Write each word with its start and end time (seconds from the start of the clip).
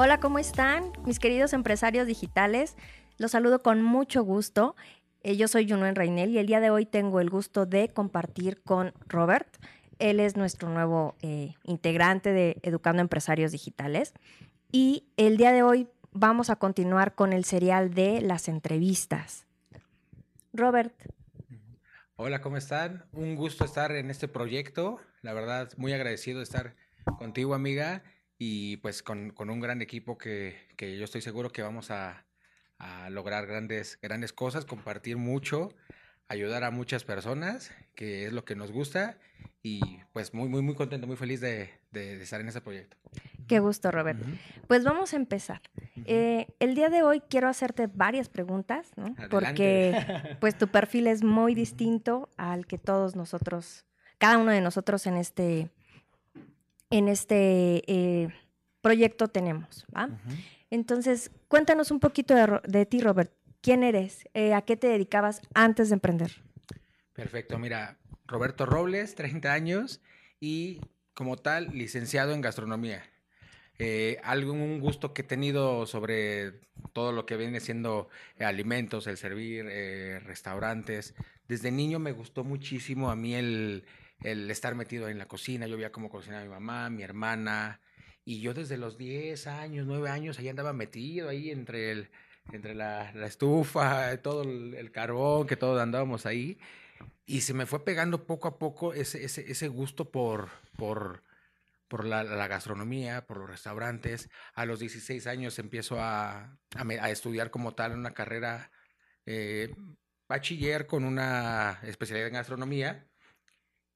Hola, 0.00 0.20
¿cómo 0.20 0.38
están? 0.38 0.92
Mis 1.04 1.18
queridos 1.18 1.52
empresarios 1.52 2.06
digitales, 2.06 2.76
los 3.16 3.32
saludo 3.32 3.64
con 3.64 3.82
mucho 3.82 4.22
gusto. 4.22 4.76
Eh, 5.24 5.36
yo 5.36 5.48
soy 5.48 5.68
Junuen 5.68 5.96
Reinel 5.96 6.30
y 6.30 6.38
el 6.38 6.46
día 6.46 6.60
de 6.60 6.70
hoy 6.70 6.86
tengo 6.86 7.18
el 7.18 7.28
gusto 7.30 7.66
de 7.66 7.88
compartir 7.88 8.62
con 8.62 8.94
Robert. 9.08 9.48
Él 9.98 10.20
es 10.20 10.36
nuestro 10.36 10.68
nuevo 10.68 11.16
eh, 11.20 11.56
integrante 11.64 12.32
de 12.32 12.58
Educando 12.62 13.02
Empresarios 13.02 13.50
Digitales. 13.50 14.14
Y 14.70 15.08
el 15.16 15.36
día 15.36 15.50
de 15.50 15.64
hoy 15.64 15.88
vamos 16.12 16.48
a 16.48 16.54
continuar 16.54 17.16
con 17.16 17.32
el 17.32 17.44
serial 17.44 17.92
de 17.92 18.20
las 18.20 18.46
entrevistas. 18.46 19.48
Robert. 20.52 20.94
Hola, 22.14 22.40
¿cómo 22.40 22.56
están? 22.56 23.04
Un 23.10 23.34
gusto 23.34 23.64
estar 23.64 23.90
en 23.90 24.12
este 24.12 24.28
proyecto. 24.28 25.00
La 25.22 25.32
verdad, 25.32 25.72
muy 25.76 25.92
agradecido 25.92 26.38
de 26.38 26.44
estar 26.44 26.76
contigo, 27.18 27.54
amiga 27.54 28.04
y 28.38 28.76
pues 28.78 29.02
con, 29.02 29.34
un 29.36 29.60
gran 29.60 29.82
equipo 29.82 30.16
que, 30.16 30.56
yo 30.78 31.04
estoy 31.04 31.20
seguro 31.20 31.50
que 31.50 31.62
vamos 31.62 31.90
a, 31.90 32.24
lograr 33.10 33.46
grandes, 33.46 33.98
grandes 34.00 34.32
cosas, 34.32 34.64
compartir 34.64 35.16
mucho, 35.16 35.74
ayudar 36.28 36.62
a 36.62 36.70
muchas 36.70 37.02
personas, 37.02 37.72
que 37.96 38.26
es 38.26 38.32
lo 38.32 38.44
que 38.44 38.54
nos 38.54 38.70
gusta 38.70 39.18
y 39.64 39.80
pues 40.12 40.32
muy, 40.32 40.48
muy, 40.48 40.62
muy 40.62 40.76
contento, 40.76 41.08
muy 41.08 41.16
feliz 41.16 41.40
de, 41.40 41.70
estar 41.92 42.40
en 42.40 42.48
ese 42.48 42.60
proyecto. 42.60 42.96
Qué 43.48 43.58
gusto, 43.58 43.90
Robert. 43.90 44.20
Pues 44.68 44.84
vamos 44.84 45.12
a 45.12 45.16
empezar. 45.16 45.60
Eh, 46.04 46.46
el 46.60 46.76
día 46.76 46.88
de 46.88 47.02
hoy 47.02 47.20
quiero 47.28 47.48
hacerte 47.48 47.88
varias 47.88 48.28
preguntas, 48.28 48.92
¿no? 48.94 49.16
Porque 49.28 49.96
pues 50.40 50.56
tu 50.56 50.68
perfil 50.68 51.08
es 51.08 51.24
muy 51.24 51.56
distinto 51.56 52.28
al 52.36 52.66
que 52.66 52.78
todos 52.78 53.16
nosotros, 53.16 53.86
cada 54.18 54.38
uno 54.38 54.52
de 54.52 54.60
nosotros 54.60 55.04
en 55.06 55.16
este 55.16 55.70
en 56.90 57.08
este 57.08 57.82
eh, 57.86 58.28
proyecto 58.80 59.28
tenemos. 59.28 59.86
¿va? 59.94 60.08
Entonces, 60.70 61.30
cuéntanos 61.48 61.90
un 61.90 62.00
poquito 62.00 62.34
de, 62.64 62.86
ti, 62.86 63.00
Robert. 63.00 63.32
¿Quién 63.60 63.82
eres? 63.82 64.28
Eh, 64.34 64.54
¿A 64.54 64.62
qué 64.62 64.76
te 64.76 64.86
dedicabas 64.86 65.40
antes 65.54 65.88
de 65.88 65.94
emprender? 65.94 66.42
Perfecto, 67.12 67.58
mira, 67.58 67.98
Roberto 68.26 68.66
Robles, 68.66 69.14
30 69.14 69.52
años 69.52 70.00
y 70.40 70.80
como 71.14 71.36
tal, 71.36 71.70
licenciado 71.72 72.32
en 72.32 72.40
gastronomía. 72.40 73.02
Eh, 73.80 74.20
algún 74.22 74.80
gusto 74.80 75.12
que 75.12 75.22
he 75.22 75.24
tenido 75.24 75.86
sobre 75.86 76.60
todo 76.92 77.12
lo 77.12 77.26
que 77.26 77.36
viene 77.36 77.60
siendo 77.60 78.08
alimentos, 78.38 79.06
el 79.06 79.16
servir, 79.16 79.66
restaurantes. 80.24 81.14
Desde 81.48 81.72
niño 81.72 81.98
me 81.98 82.12
gustó 82.12 82.44
muchísimo 82.44 83.10
a 83.10 83.16
mí 83.16 83.34
el, 83.34 83.84
el 84.22 84.50
estar 84.50 84.74
metido 84.74 85.08
en 85.08 85.18
la 85.18 85.26
cocina. 85.26 85.66
Yo 85.66 85.76
veía 85.76 85.92
cómo 85.92 86.10
cocinaba 86.10 86.42
mi 86.42 86.50
mamá, 86.50 86.90
mi 86.90 87.02
hermana. 87.02 87.80
Y 88.24 88.40
yo 88.40 88.54
desde 88.54 88.76
los 88.76 88.98
10 88.98 89.46
años, 89.46 89.86
9 89.86 90.10
años, 90.10 90.38
ahí 90.38 90.48
andaba 90.48 90.72
metido 90.72 91.28
ahí 91.28 91.50
entre, 91.50 91.92
el, 91.92 92.10
entre 92.52 92.74
la, 92.74 93.10
estufa, 93.24 94.16
todo 94.18 94.42
el, 94.42 94.90
carbón, 94.92 95.46
que 95.46 95.56
todos 95.56 95.80
andábamos 95.80 96.26
ahí. 96.26 96.58
Y 97.26 97.42
se 97.42 97.54
me 97.54 97.66
fue 97.66 97.84
pegando 97.84 98.26
poco 98.26 98.48
a 98.48 98.58
poco 98.58 98.92
ese, 98.94 99.24
ese, 99.24 99.50
ese 99.50 99.68
gusto 99.68 100.10
por, 100.10 100.50
por, 100.76 101.22
por 101.88 102.04
la, 102.04 102.24
gastronomía, 102.48 103.26
por 103.26 103.38
los 103.38 103.48
restaurantes. 103.48 104.28
A 104.54 104.66
los 104.66 104.80
16 104.80 105.26
años 105.26 105.58
empiezo 105.58 106.00
a, 106.00 106.58
a, 106.76 107.10
estudiar 107.10 107.50
como 107.50 107.74
tal 107.74 107.92
una 107.92 108.12
carrera 108.12 108.70
eh, 109.26 109.74
bachiller 110.28 110.86
con 110.86 111.04
una 111.04 111.80
especialidad 111.82 112.28
en 112.28 112.34
gastronomía 112.34 113.08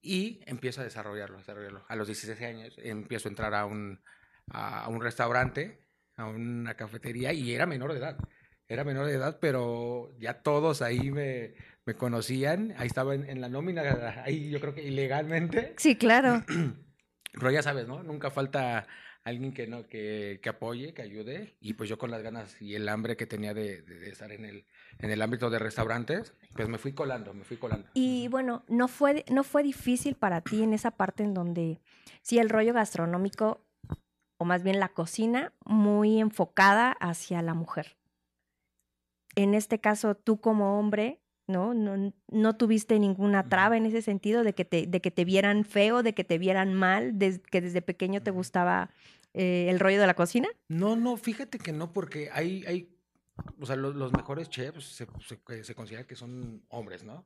y 0.03 0.41
empiezo 0.47 0.81
a 0.81 0.85
desarrollarlo, 0.85 1.39
desarrollarlo. 1.39 1.85
A 1.89 1.97
los 1.97 2.09
16 2.09 2.41
años 2.43 2.75
empiezo 2.79 3.29
a 3.29 3.31
entrar 3.31 3.55
a 3.55 3.65
un, 3.65 4.01
a, 4.51 4.89
un 4.89 5.01
restaurante, 5.01 5.81
a 6.17 6.27
una 6.27 6.75
cafetería 6.75 7.33
y 7.33 7.55
era 7.55 7.67
menor 7.67 7.93
de 7.93 8.01
edad. 8.01 8.19
Era 8.67 8.85
menor 8.85 9.07
de 9.07 9.15
edad, 9.15 9.39
pero 9.41 10.15
ya 10.19 10.43
todos 10.43 10.83
ahí 10.83 11.11
me, 11.11 11.55
me 11.85 11.95
conocían. 11.95 12.75
Ahí 12.79 12.89
estaba 12.89 13.15
en, 13.15 13.41
la 13.41 13.49
nómina, 13.49 13.83
ahí 14.25 14.51
yo 14.51 14.61
creo 14.61 14.75
que 14.75 14.83
ilegalmente. 14.83 15.75
Sí, 15.79 15.97
claro. 15.97 16.45
Pero 17.35 17.51
ya 17.51 17.63
sabes, 17.63 17.89
¿no? 17.89 18.03
Nunca 18.03 18.31
falta 18.31 18.87
alguien 19.25 19.53
que 19.53 19.67
no 19.67 19.87
que, 19.87 20.41
que, 20.43 20.49
apoye, 20.49 20.95
que 20.95 21.03
ayude 21.03 21.57
y 21.61 21.75
pues 21.75 21.89
yo 21.89 21.99
con 21.99 22.11
las 22.11 22.23
ganas 22.23 22.61
y 22.61 22.75
el 22.75 22.89
hambre 22.89 23.17
que 23.17 23.27
tenía 23.27 23.55
de, 23.55 23.85
estar 24.07 24.33
en 24.33 24.45
el 24.45 24.67
en 24.99 25.11
el 25.11 25.23
ámbito 25.23 25.51
de 25.51 25.59
restaurantes, 25.59 26.35
pues 26.55 26.69
me 26.69 26.79
fui 26.79 26.93
colando, 26.93 27.33
me 27.35 27.45
fui 27.45 27.57
colando. 27.57 27.89
Y 27.95 28.29
bueno, 28.29 28.65
no 28.69 28.89
fue 28.89 29.25
no 29.31 29.45
fue 29.45 29.63
difícil 29.63 30.17
para 30.17 30.41
ti 30.41 30.63
en 30.63 30.73
esa 30.73 30.93
parte 30.93 31.23
en 31.23 31.35
donde 31.35 31.81
sí 32.23 32.39
el 32.39 32.51
rollo 32.51 32.75
gastronómico 32.75 33.65
o 34.39 34.45
más 34.45 34.63
bien 34.63 34.81
la 34.81 34.89
cocina 34.89 35.53
muy 35.65 36.21
enfocada 36.21 36.93
hacia 36.93 37.43
la 37.43 37.55
mujer. 37.55 37.97
En 39.35 39.55
este 39.55 39.79
caso 39.79 40.15
tú 40.15 40.41
como 40.41 40.79
hombre 40.79 41.22
¿no? 41.53 41.75
No, 41.75 42.13
no 42.29 42.57
tuviste 42.57 42.99
ninguna 42.99 43.49
traba 43.49 43.77
en 43.77 43.87
ese 43.87 44.03
sentido 44.03 44.43
de 44.43 44.55
que 44.55 44.65
te, 44.65 44.87
de 44.87 45.01
que 45.01 45.11
te 45.11 45.25
vieran 45.25 45.65
feo, 45.65 46.03
de 46.03 46.15
que 46.15 46.25
te 46.25 46.39
vieran 46.39 46.75
mal, 46.75 47.19
de, 47.19 47.41
que 47.41 47.61
desde 47.61 47.83
pequeño 47.83 48.23
te 48.23 48.33
gustaba 48.33 48.91
eh, 49.35 49.69
el 49.69 49.79
rollo 49.79 50.01
de 50.01 50.07
la 50.07 50.15
cocina? 50.15 50.49
No, 50.69 50.97
no, 50.97 51.17
fíjate 51.17 51.59
que 51.59 51.73
no, 51.73 51.93
porque 51.93 52.31
hay, 52.33 52.65
hay 52.67 52.93
o 53.61 53.67
sea, 53.67 53.77
los, 53.77 54.13
mejores 54.13 54.49
chefs 54.49 54.85
se, 54.85 55.07
se, 55.27 55.65
se, 55.65 55.75
considera 55.75 56.07
que 56.07 56.17
son 56.17 56.65
hombres, 56.69 57.05
¿no? 57.05 57.25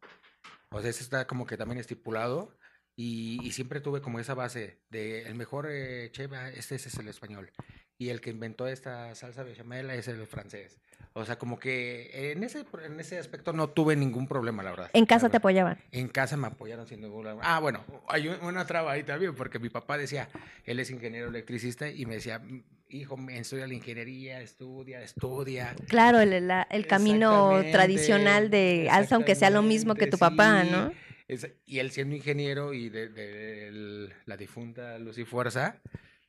O 0.71 0.81
sea, 0.81 0.91
eso 0.91 1.03
está 1.03 1.27
como 1.27 1.47
que 1.47 1.57
también 1.57 1.79
estipulado. 1.79 2.51
Y, 2.97 3.51
siempre 3.53 3.81
tuve 3.81 4.01
como 4.01 4.19
esa 4.19 4.35
base 4.35 4.79
de 4.91 5.23
el 5.23 5.35
mejor 5.35 5.69
eh, 5.71 6.09
chef, 6.13 6.33
ah, 6.33 6.49
este, 6.49 6.77
es 6.77 6.99
el 6.99 7.09
español. 7.09 7.51
Y 7.99 8.09
el 8.09 8.21
que 8.21 8.31
inventó 8.31 8.67
esta 8.67 9.15
salsa 9.15 9.43
bechamel 9.43 9.91
es 9.91 10.09
el 10.09 10.27
francés. 10.27 10.79
O 11.13 11.25
sea, 11.25 11.39
como 11.39 11.59
que 11.59 12.33
en 12.33 12.45
ese, 12.45 12.65
en 12.85 13.01
ese 13.01 13.19
aspecto 13.19 13.53
no 13.53 13.69
tuve 13.69 13.97
ningún 13.97 14.27
problema, 14.27 14.63
la 14.63 14.71
verdad. 14.71 14.91
¿En 14.93 15.07
casa 15.07 15.31
te 15.31 15.39
apoyaban? 15.39 15.79
En 15.93 16.09
casa 16.09 16.37
me 16.37 16.47
apoyaron 16.47 16.87
sin 16.87 17.01
ningún 17.01 17.23
problema. 17.23 17.43
Ah, 17.45 17.59
bueno, 17.59 17.85
hay 18.09 18.29
una 18.29 18.67
traba 18.67 18.93
ahí 18.93 19.03
también, 19.03 19.35
porque 19.35 19.59
mi 19.59 19.71
papá 19.71 19.97
decía, 19.97 20.29
él 20.65 20.79
es 20.79 20.91
ingeniero 20.91 21.29
electricista 21.29 21.89
y 21.89 22.05
me 22.05 22.17
decía, 22.17 22.43
hijo, 22.91 23.19
estudia 23.31 23.67
la 23.67 23.75
ingeniería, 23.75 24.41
estudia, 24.43 25.03
estudia. 25.03 25.75
Claro, 25.89 26.21
el, 26.21 26.33
el 26.71 26.87
camino 26.87 27.63
tradicional 27.73 28.51
de 28.51 28.89
alza, 28.91 29.15
aunque 29.17 29.35
sea 29.35 29.49
lo 29.49 29.63
mismo 29.63 29.95
que 29.95 30.07
tu 30.07 30.19
papá, 30.19 30.65
¿no? 30.65 30.93
Y 31.29 31.79
él 31.79 31.91
siendo 31.91 32.15
ingeniero 32.15 32.73
y 32.73 32.89
de, 32.89 33.09
de, 33.09 34.11
la 34.27 34.37
difunta 34.37 34.99
Lucy 34.99 35.25
Fuerza, 35.25 35.81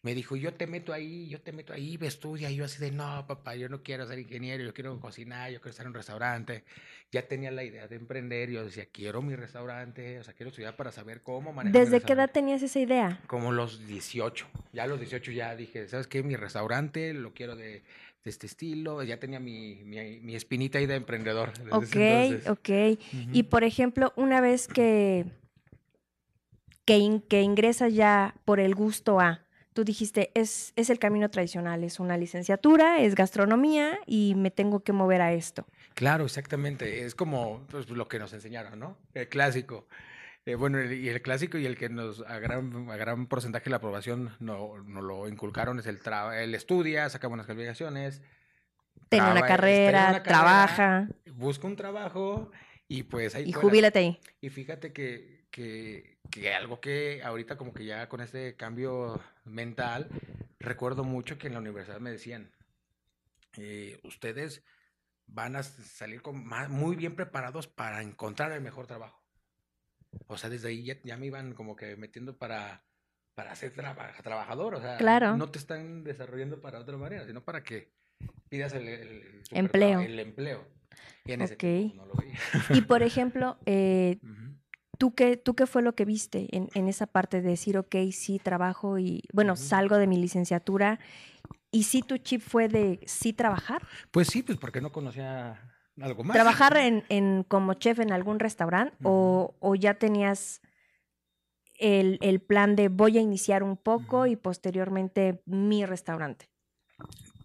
me 0.08 0.16
dijo, 0.16 0.36
yo 0.36 0.54
te 0.54 0.68
meto 0.68 0.94
ahí, 0.94 1.28
yo 1.28 1.42
te 1.42 1.52
meto 1.52 1.74
ahí, 1.74 1.98
ve, 1.98 2.08
estudia. 2.08 2.50
Y 2.50 2.56
yo 2.56 2.66
así 2.66 2.80
de, 2.80 2.92
no, 2.92 3.26
papá, 3.28 3.56
yo 3.56 3.68
no 3.68 3.84
quiero 3.84 4.08
ser 4.08 4.20
ingeniero, 4.20 4.64
yo 4.64 4.74
quiero 4.74 4.98
cocinar, 5.00 5.52
yo 5.52 5.60
quiero 5.60 5.72
estar 5.72 5.86
en 5.86 5.90
un 5.90 5.96
restaurante. 5.96 6.64
Ya 7.12 7.28
tenía 7.28 7.52
la 7.52 7.64
idea 7.64 7.88
de 7.88 7.96
emprender, 7.96 8.50
yo 8.50 8.64
decía, 8.64 8.86
quiero 8.92 9.22
mi 9.22 9.36
restaurante, 9.36 10.20
o 10.20 10.24
sea, 10.24 10.34
quiero 10.34 10.50
estudiar 10.50 10.76
para 10.76 10.92
saber 10.92 11.22
cómo 11.22 11.52
manejar 11.52 11.82
¿Desde 11.86 12.02
qué 12.02 12.14
edad 12.14 12.30
tenías 12.32 12.62
esa 12.62 12.80
idea? 12.80 13.22
Como 13.28 13.52
los 13.52 13.86
18. 13.86 14.48
Ya 14.72 14.84
a 14.84 14.88
los 14.88 15.00
18 15.00 15.32
ya 15.32 15.56
dije, 15.56 15.88
¿sabes 15.88 16.08
qué? 16.08 16.24
Mi 16.24 16.36
restaurante 16.36 17.14
lo 17.14 17.34
quiero 17.34 17.56
de, 17.56 17.84
este 18.30 18.48
estilo. 18.48 19.04
Ya 19.04 19.20
tenía 19.20 19.40
mi, 19.40 19.76
mi, 19.84 20.36
espinita 20.36 20.80
ahí 20.80 20.86
de 20.86 20.96
emprendedor. 20.96 21.54
Ok, 21.72 22.50
ok. 22.50 22.70
Y 23.34 23.44
por 23.44 23.64
ejemplo, 23.64 24.14
una 24.16 24.42
vez 24.42 24.68
que, 24.68 25.26
que, 26.86 27.22
que 27.28 27.42
ingresas 27.42 27.94
ya 27.94 28.36
por 28.46 28.60
el 28.60 28.76
gusto 28.76 29.20
a 29.20 29.48
tú 29.78 29.84
dijiste, 29.84 30.32
es, 30.34 30.74
es 30.76 30.90
el 30.90 30.98
camino 30.98 31.30
tradicional, 31.30 31.84
es 31.84 32.00
una 32.00 32.18
licenciatura, 32.18 33.00
es 33.00 33.14
gastronomía 33.14 34.00
y 34.08 34.34
me 34.34 34.50
tengo 34.50 34.80
que 34.80 34.92
mover 34.92 35.22
a 35.22 35.34
esto. 35.34 35.68
Claro, 35.94 36.26
exactamente. 36.26 37.06
Es 37.06 37.14
como 37.14 37.62
pues, 37.70 37.88
lo 37.88 38.08
que 38.08 38.18
nos 38.18 38.34
enseñaron, 38.34 38.80
¿no? 38.80 38.98
El 39.14 39.30
clásico. 39.30 39.86
Eh, 40.48 40.56
bueno, 40.56 40.82
y 40.82 41.10
el 41.10 41.22
clásico 41.22 41.58
y 41.58 41.66
el 41.66 41.78
que 41.78 41.90
nos 41.90 42.22
a 42.22 42.40
gran, 42.40 42.90
a 42.90 42.96
gran 42.96 43.28
porcentaje 43.28 43.66
de 43.66 43.72
la 43.72 43.78
aprobación 43.78 44.36
nos 44.40 44.84
no 44.86 45.02
lo 45.02 45.28
inculcaron 45.28 45.78
es 45.78 45.88
el, 45.88 46.00
el 46.36 46.56
estudia, 46.56 47.10
saca 47.10 47.28
buenas 47.28 47.46
calificaciones. 47.46 48.22
Tiene 49.10 49.32
una, 49.32 49.42
carrera, 49.42 50.24
trabaja. 50.24 51.10
Busca 51.34 51.68
un 51.68 51.76
trabajo 51.76 52.52
y 52.88 53.04
pues 53.04 53.36
ahí. 53.36 53.50
Y 53.50 53.54
jubílate 53.54 54.00
ahí. 54.00 54.20
Y 54.42 54.50
fíjate 54.50 54.94
que, 54.94 55.46
que 55.52 56.18
que 56.30 56.54
algo 56.54 56.80
que 56.80 57.22
ahorita 57.24 57.58
como 57.58 57.74
que 57.74 57.86
ya 57.86 58.08
con 58.10 58.22
este 58.22 58.56
cambio 58.56 59.22
mental, 59.46 60.10
recuerdo 60.60 61.04
mucho 61.04 61.38
que 61.38 61.48
en 61.48 61.54
la 61.54 61.60
universidad 61.60 62.00
me 62.00 62.12
decían, 62.12 62.52
eh, 63.58 64.00
ustedes 64.04 64.64
van 65.26 65.56
a 65.56 65.64
salir 65.64 66.22
con 66.22 66.48
muy 66.70 66.96
bien 66.96 67.16
preparados 67.16 67.68
para 67.68 68.02
encontrar 68.02 68.52
el 68.52 68.62
mejor 68.62 68.88
trabajo. 68.88 69.22
O 70.28 70.38
sea, 70.38 70.50
desde 70.50 70.70
ahí 70.70 70.84
ya, 71.04 71.18
me 71.18 71.26
iban 71.26 71.54
como 71.54 71.76
que 71.76 71.96
metiendo 71.96 72.38
para, 72.38 72.84
para 73.36 73.56
ser 73.56 73.74
trabajador. 73.74 74.76
O 74.76 74.82
sea, 74.82 74.98
claro. 74.98 75.38
no 75.38 75.50
te 75.50 75.60
están 75.60 76.04
desarrollando 76.04 76.62
para 76.62 76.80
otra 76.80 76.98
manera, 76.98 77.26
sino 77.26 77.44
para 77.44 77.64
que 77.64 77.94
pidas 78.50 78.74
el, 78.74 79.44
empleo. 79.52 80.02
El 80.02 80.20
empleo. 80.20 80.68
Y 81.26 81.34
en 81.34 81.42
ese 81.42 81.94
no 81.96 82.06
lo 82.06 82.14
veía. 82.16 82.40
Y 82.70 82.82
por 82.82 83.04
ejemplo, 83.04 83.58
eh, 83.66 84.20
¿Tú 84.98 85.14
qué, 85.14 85.38
¿Tú 85.38 85.54
qué 85.54 85.68
fue 85.68 85.84
lo 85.84 85.94
que 85.94 86.06
viste 86.06 86.48
en, 86.56 86.70
en 86.74 86.88
esa 86.88 87.06
parte 87.06 87.40
de 87.40 87.50
decir, 87.50 87.78
ok, 87.78 87.96
sí, 88.12 88.40
trabajo 88.40 88.98
y, 88.98 89.22
bueno, 89.32 89.56
salgo 89.56 89.98
de 89.98 90.08
mi 90.08 90.18
licenciatura 90.18 91.00
¿Y 91.72 91.84
si 91.84 92.02
tu 92.02 92.18
chip 92.18 92.42
fue 92.42 92.68
de 92.70 93.00
sí 93.06 93.34
trabajar? 93.34 93.86
Pues 94.12 94.28
sí, 94.28 94.42
pues 94.42 94.58
porque 94.58 94.82
no 94.82 94.92
conocía 94.92 95.62
algo 96.02 96.24
más. 96.24 96.34
¿Trabajar 96.34 96.78
en, 96.78 97.04
en 97.10 97.44
como 97.44 97.74
chef 97.74 98.00
en 98.00 98.12
algún 98.12 98.40
restaurante 98.40 98.96
o, 99.04 99.56
o, 99.60 99.76
ya 99.76 99.96
tenías 99.96 100.62
el, 101.80 102.18
el, 102.22 102.40
plan 102.40 102.76
de 102.76 102.90
voy 102.90 103.18
a 103.18 103.22
iniciar 103.22 103.64
un 103.64 103.78
poco 103.78 104.28
y 104.28 104.36
posteriormente 104.36 105.42
mi 105.46 105.86
restaurante? 105.86 106.50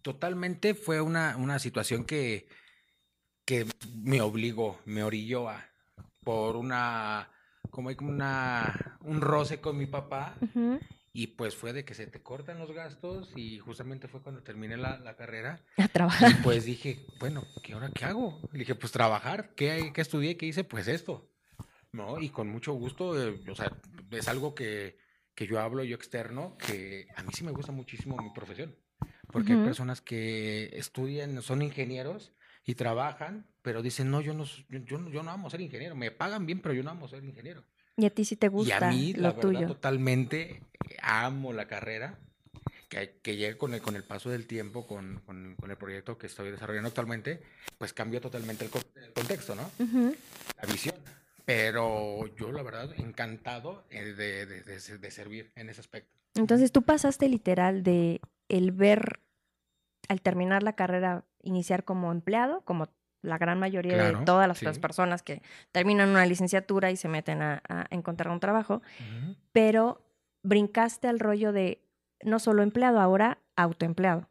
Totalmente 0.02 0.74
fue 0.74 1.00
una, 1.00 1.36
una 1.36 1.58
situación 1.58 2.04
que, 2.04 2.48
que 3.44 3.66
me 4.02 4.20
obligó, 4.20 4.78
me 4.84 5.02
orilló 5.02 5.48
a, 5.48 5.64
por 6.24 6.56
una, 6.56 7.30
como 7.70 7.88
hay 7.88 7.96
como 7.96 8.10
una, 8.10 8.98
un 9.00 9.20
roce 9.20 9.60
con 9.60 9.76
mi 9.76 9.86
papá. 9.86 10.34
Y 11.14 11.28
pues 11.28 11.54
fue 11.54 11.74
de 11.74 11.84
que 11.84 11.94
se 11.94 12.06
te 12.06 12.22
cortan 12.22 12.58
los 12.58 12.72
gastos 12.72 13.30
y 13.36 13.58
justamente 13.58 14.08
fue 14.08 14.22
cuando 14.22 14.42
terminé 14.42 14.78
la, 14.78 14.98
la 14.98 15.14
carrera. 15.14 15.62
A 15.76 15.88
trabajar. 15.88 16.30
Y 16.30 16.34
pues 16.42 16.64
dije, 16.64 17.04
bueno, 17.20 17.44
¿qué 17.62 17.74
ahora 17.74 17.90
qué 17.94 18.06
hago? 18.06 18.40
Le 18.52 18.60
dije, 18.60 18.74
pues 18.74 18.92
trabajar. 18.92 19.54
¿Qué, 19.54 19.92
qué 19.94 20.00
estudié? 20.00 20.38
¿Qué 20.38 20.46
hice? 20.46 20.64
Pues 20.64 20.88
esto. 20.88 21.30
¿No? 21.92 22.18
Y 22.18 22.30
con 22.30 22.48
mucho 22.48 22.72
gusto, 22.72 23.22
eh, 23.22 23.38
o 23.50 23.54
sea, 23.54 23.70
es 24.10 24.26
algo 24.28 24.54
que, 24.54 24.96
que, 25.34 25.46
yo 25.46 25.60
hablo, 25.60 25.84
yo 25.84 25.94
externo, 25.94 26.56
que 26.56 27.06
a 27.14 27.22
mí 27.22 27.28
sí 27.34 27.44
me 27.44 27.52
gusta 27.52 27.72
muchísimo 27.72 28.16
mi 28.16 28.30
profesión. 28.30 28.74
Porque 29.30 29.52
hay 29.52 29.62
personas 29.62 30.00
que 30.00 30.70
estudian, 30.72 31.42
son 31.42 31.60
ingenieros 31.60 32.32
y 32.64 32.74
trabajan, 32.74 33.46
pero 33.60 33.82
dicen, 33.82 34.10
no, 34.10 34.22
yo 34.22 34.32
no, 34.32 34.44
yo, 34.68 35.10
yo 35.10 35.22
no 35.22 35.30
amo 35.30 35.50
ser 35.50 35.60
ingeniero. 35.60 35.94
Me 35.94 36.10
pagan 36.10 36.46
bien, 36.46 36.60
pero 36.60 36.74
yo 36.74 36.82
no 36.82 36.90
amo 36.90 37.08
ser 37.08 37.22
ingeniero. 37.22 37.64
Y 37.96 38.06
a 38.06 38.10
ti 38.10 38.24
sí 38.24 38.36
te 38.36 38.48
gusta. 38.48 38.78
Y 38.80 38.82
a 38.84 38.88
mí, 38.88 39.12
lo 39.14 39.22
la 39.22 39.34
tuyo. 39.34 39.60
verdad, 39.60 39.74
totalmente 39.74 40.62
amo 41.02 41.52
la 41.52 41.66
carrera. 41.66 42.18
Que, 42.88 43.18
que 43.22 43.36
llegue 43.36 43.56
con 43.56 43.72
el, 43.72 43.80
con 43.80 43.96
el 43.96 44.02
paso 44.04 44.28
del 44.28 44.46
tiempo, 44.46 44.86
con, 44.86 45.22
con, 45.24 45.56
con, 45.58 45.70
el 45.70 45.78
proyecto 45.78 46.18
que 46.18 46.26
estoy 46.26 46.50
desarrollando 46.50 46.88
actualmente, 46.88 47.40
pues 47.78 47.94
cambió 47.94 48.20
totalmente 48.20 48.66
el, 48.66 48.70
el 49.02 49.12
contexto, 49.14 49.54
¿no? 49.54 49.62
Uh 49.78 49.84
-huh. 49.84 50.16
La 50.60 50.70
visión. 50.70 50.94
Pero 51.46 52.26
yo, 52.36 52.52
la 52.52 52.62
verdad, 52.62 52.90
encantado 52.98 53.84
de, 53.90 54.14
de, 54.14 54.44
de, 54.44 54.98
de, 54.98 55.10
servir 55.10 55.50
en 55.56 55.70
ese 55.70 55.80
aspecto. 55.80 56.10
Entonces, 56.34 56.70
tú 56.70 56.82
pasaste 56.82 57.30
literal 57.30 57.82
de 57.82 58.20
el 58.48 58.72
ver, 58.72 59.20
al 60.08 60.20
terminar 60.20 60.62
la 60.62 60.74
carrera, 60.74 61.24
iniciar 61.42 61.84
como 61.84 62.12
empleado, 62.12 62.60
como 62.60 62.88
la 63.22 63.38
gran 63.38 63.58
mayoría 63.58 63.94
claro, 63.94 64.18
de 64.18 64.24
todas 64.24 64.48
las 64.48 64.58
sí. 64.58 64.66
personas 64.80 65.22
que 65.22 65.42
terminan 65.70 66.10
una 66.10 66.26
licenciatura 66.26 66.90
y 66.90 66.96
se 66.96 67.08
meten 67.08 67.40
a, 67.42 67.62
a 67.68 67.86
encontrar 67.90 68.32
un 68.32 68.40
trabajo, 68.40 68.74
uh 68.74 69.02
-huh. 69.02 69.36
pero 69.52 70.02
brincaste 70.42 71.08
al 71.08 71.20
rollo 71.20 71.52
de 71.52 71.80
no 72.22 72.38
solo 72.38 72.62
empleado, 72.62 73.00
ahora 73.00 73.38
autoempleado. 73.56 74.28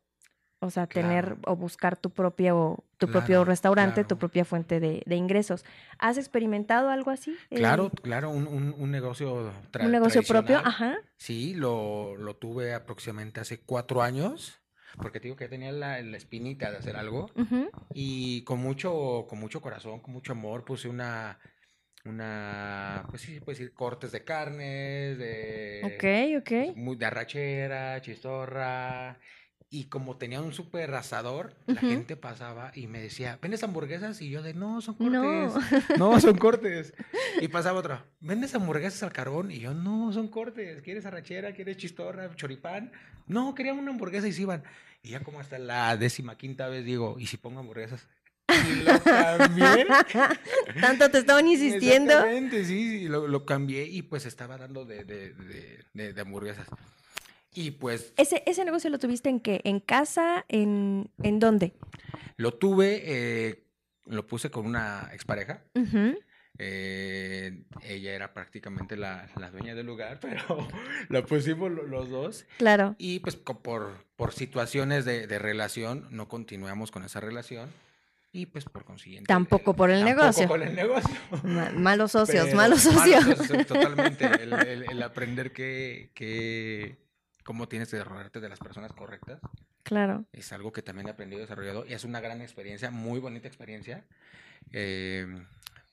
O 0.64 0.70
sea, 0.70 0.86
claro. 0.86 1.08
tener 1.08 1.38
o 1.48 1.56
buscar 1.56 1.98
tu 1.98 2.12
propio, 2.12 2.84
tu 3.00 3.08
claro, 3.08 3.20
propio 3.20 3.46
restaurante, 3.46 4.04
tu 4.04 4.18
propia 4.18 4.46
fuente 4.46 4.80
de, 4.80 5.02
de, 5.08 5.16
ingresos. 5.16 5.66
¿Has 5.98 6.20
experimentado 6.20 6.92
algo 6.92 7.10
así? 7.10 7.36
Claro, 7.50 7.88
eh, 7.88 8.02
claro, 8.04 8.30
un, 8.30 8.46
un, 8.46 8.76
un 8.78 8.92
negocio 8.92 9.52
Un 9.80 9.92
negocio 9.92 10.22
propio, 10.22 10.60
ajá. 10.64 10.98
Sí, 11.18 11.56
lo, 11.56 12.16
lo 12.16 12.36
tuve 12.36 12.76
aproximadamente 12.76 13.40
hace 13.40 13.60
cuatro 13.60 14.04
años 14.04 14.61
porque 14.98 15.20
te 15.20 15.28
digo 15.28 15.36
que 15.36 15.48
tenía 15.48 15.72
la, 15.72 16.02
la, 16.02 16.18
espinita 16.18 16.72
de 16.72 16.78
hacer 16.78 16.96
algo 16.96 17.30
uh 17.36 17.42
-huh. 17.42 17.70
y 17.94 18.44
con 18.44 18.60
mucho, 18.60 19.26
con 19.30 19.40
mucho 19.40 19.62
corazón, 19.62 20.00
con 20.02 20.14
mucho 20.14 20.32
amor 20.32 20.64
puse 20.66 20.88
una, 20.88 21.40
una, 22.06 23.06
pues 23.10 23.22
sí, 23.22 23.40
puede 23.40 23.58
decir 23.58 23.74
cortes 23.74 24.12
de 24.12 24.24
carnes, 24.24 25.18
de, 25.18 25.82
okay, 25.96 26.36
okay. 26.36 26.74
Muy, 26.76 26.96
de 26.96 27.06
arrachera, 27.06 28.02
chistorra. 28.02 29.20
Y 29.73 29.85
como 29.85 30.18
tenía 30.18 30.41
un 30.41 30.51
súper 30.51 30.94
asador, 30.94 31.56
uh 31.65 31.71
-huh. 31.71 31.75
la 31.75 31.79
gente 31.79 32.18
pasaba 32.18 32.73
y 32.75 32.88
me 32.88 33.00
decía, 33.00 33.39
¿vendes 33.41 33.63
hamburguesas? 33.63 34.21
Y 34.21 34.29
yo 34.29 34.44
de, 34.44 34.53
no, 34.53 34.81
son 34.81 34.95
cortes. 34.95 35.97
No, 35.97 36.12
no 36.12 36.19
son 36.19 36.38
cortes. 36.38 36.94
Y 37.39 37.47
pasaba 37.47 37.79
otra, 37.79 38.06
¿vendes 38.19 38.53
hamburguesas 38.53 39.01
al 39.01 39.13
carbón? 39.13 39.50
Y 39.50 39.59
yo, 39.59 39.73
no, 39.73 40.12
son 40.12 40.27
cortes. 40.27 40.81
¿Quieres 40.81 41.06
arrachera? 41.06 41.53
¿Quieres 41.53 41.77
chistorra? 41.77 42.35
¿Choripán? 42.35 42.91
No, 43.27 43.56
querían 43.56 43.79
una 43.79 43.91
hamburguesa 43.91 44.27
y 44.27 44.33
se 44.33 44.41
iban. 44.41 44.62
Y 45.03 45.12
ya 45.12 45.21
como 45.21 45.39
hasta 45.39 45.57
la 45.57 45.95
décima 45.95 46.38
quinta 46.38 46.68
vez 46.68 46.83
digo, 46.83 47.15
¿y 47.18 47.27
si 47.27 47.38
pongo 47.38 47.62
hamburguesas? 47.62 48.07
Y 48.50 48.83
lo 48.83 49.01
cambié. 49.01 49.88
Tanto 50.81 51.09
te 51.09 51.19
estaban 51.19 51.47
insistiendo. 51.47 52.12
Exactamente, 52.12 52.65
sí, 52.65 53.00
sí 53.00 53.07
lo, 53.07 53.25
lo, 53.27 53.45
cambié 53.45 53.85
y 53.85 54.01
pues 54.01 54.25
estaba 54.25 54.57
dando 54.57 54.83
de, 54.83 55.06
de, 55.06 55.33
de, 55.94 56.13
de, 56.13 56.21
hamburguesas. 56.21 56.68
Y 57.53 57.71
pues... 57.71 58.13
¿Ese, 58.18 58.44
¿Ese 58.45 58.63
negocio 58.65 58.89
lo 58.89 59.00
tuviste 59.00 59.30
en 59.30 59.39
qué? 59.39 59.62
¿En 59.63 59.80
casa? 59.80 60.45
¿En, 60.48 61.09
en 61.21 61.39
dónde? 61.39 61.74
Lo 62.38 62.53
tuve, 62.53 63.01
eh, 63.03 63.63
lo 64.06 64.25
puse 64.25 64.50
con 64.50 64.65
una 64.65 65.09
expareja. 65.13 65.63
Uh 65.75 65.80
-huh. 65.81 66.18
Eh, 66.63 67.63
ella 67.83 68.13
era 68.13 68.33
prácticamente 68.33 68.95
la, 68.95 69.30
la, 69.38 69.50
dueña 69.50 69.74
del 69.74 69.88
lugar, 69.88 70.19
pero 70.21 70.68
la 71.09 71.25
pusimos 71.25 71.71
los 71.71 72.09
dos. 72.09 72.45
Claro. 72.57 72.95
Y 73.00 73.19
pues 73.19 73.36
por, 73.36 74.06
por 74.15 74.33
situaciones 74.33 75.06
de, 75.06 75.27
de 75.27 75.39
relación 75.39 76.07
no 76.12 76.27
continuamos 76.27 76.92
con 76.92 77.04
esa 77.04 77.19
relación. 77.19 77.69
Y 78.33 78.45
pues 78.45 78.63
por 78.63 78.86
consiguiente. 78.86 79.27
Tampoco 79.27 79.75
por 79.75 79.89
el 79.89 80.06
tampoco 80.06 80.21
negocio. 80.24 80.47
por 80.47 80.62
el 80.62 80.74
negocio. 80.75 81.15
malos 81.75 82.13
socios, 82.13 82.45
Pero, 82.45 82.57
malos 82.57 82.81
socios. 82.81 83.25
Malos 83.25 83.38
socios 83.39 83.68
totalmente. 83.68 84.25
El, 84.25 84.54
el, 84.54 84.83
el, 84.89 85.04
aprender 85.04 85.51
que, 85.51 86.12
que 86.13 86.95
cómo 87.44 87.68
tienes 87.68 87.90
que 87.90 88.04
rodearte 88.04 88.40
de 88.40 88.50
las 88.50 88.60
personas 88.60 88.94
correctas. 88.94 89.40
Claro. 89.84 90.26
Es 90.32 90.52
algo 90.54 90.72
que 90.72 90.82
también 90.82 91.08
he 91.08 91.12
aprendido 91.12 91.40
y 91.40 91.44
desarrollado. 91.44 91.86
Y 91.86 91.94
es 91.94 92.04
una 92.04 92.20
gran 92.20 92.42
experiencia, 92.42 92.92
muy 92.92 93.20
bonita 93.20 93.48
experiencia. 93.48 94.06
Eh, 94.72 95.28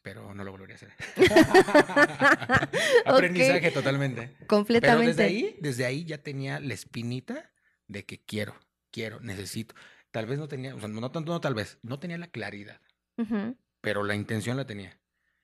pero 0.02 0.32
no 0.34 0.44
lo 0.44 0.52
volvería 0.52 0.74
a 0.74 0.78
hacer. 0.78 0.92
Aprendizaje 3.04 3.58
okay. 3.58 3.70
totalmente. 3.72 4.36
Completamente. 4.46 5.14
Pero 5.14 5.16
desde 5.16 5.24
ahí, 5.24 5.56
desde 5.60 5.84
ahí 5.84 6.04
ya 6.04 6.18
tenía 6.18 6.60
la 6.60 6.74
espinita 6.74 7.50
de 7.88 8.04
que 8.04 8.18
quiero, 8.18 8.54
quiero, 8.90 9.20
necesito. 9.20 9.74
Tal 10.10 10.26
vez 10.26 10.38
no 10.38 10.48
tenía, 10.48 10.74
o 10.74 10.78
sea, 10.80 10.88
no 10.88 11.10
tanto, 11.10 11.32
no 11.32 11.40
tal 11.40 11.54
vez, 11.54 11.78
no 11.82 11.98
tenía 11.98 12.16
la 12.16 12.28
claridad, 12.28 12.80
uh 13.18 13.22
-huh. 13.22 13.56
pero 13.80 14.02
la 14.02 14.14
intención 14.14 14.56
la 14.56 14.66
tenía. 14.66 14.98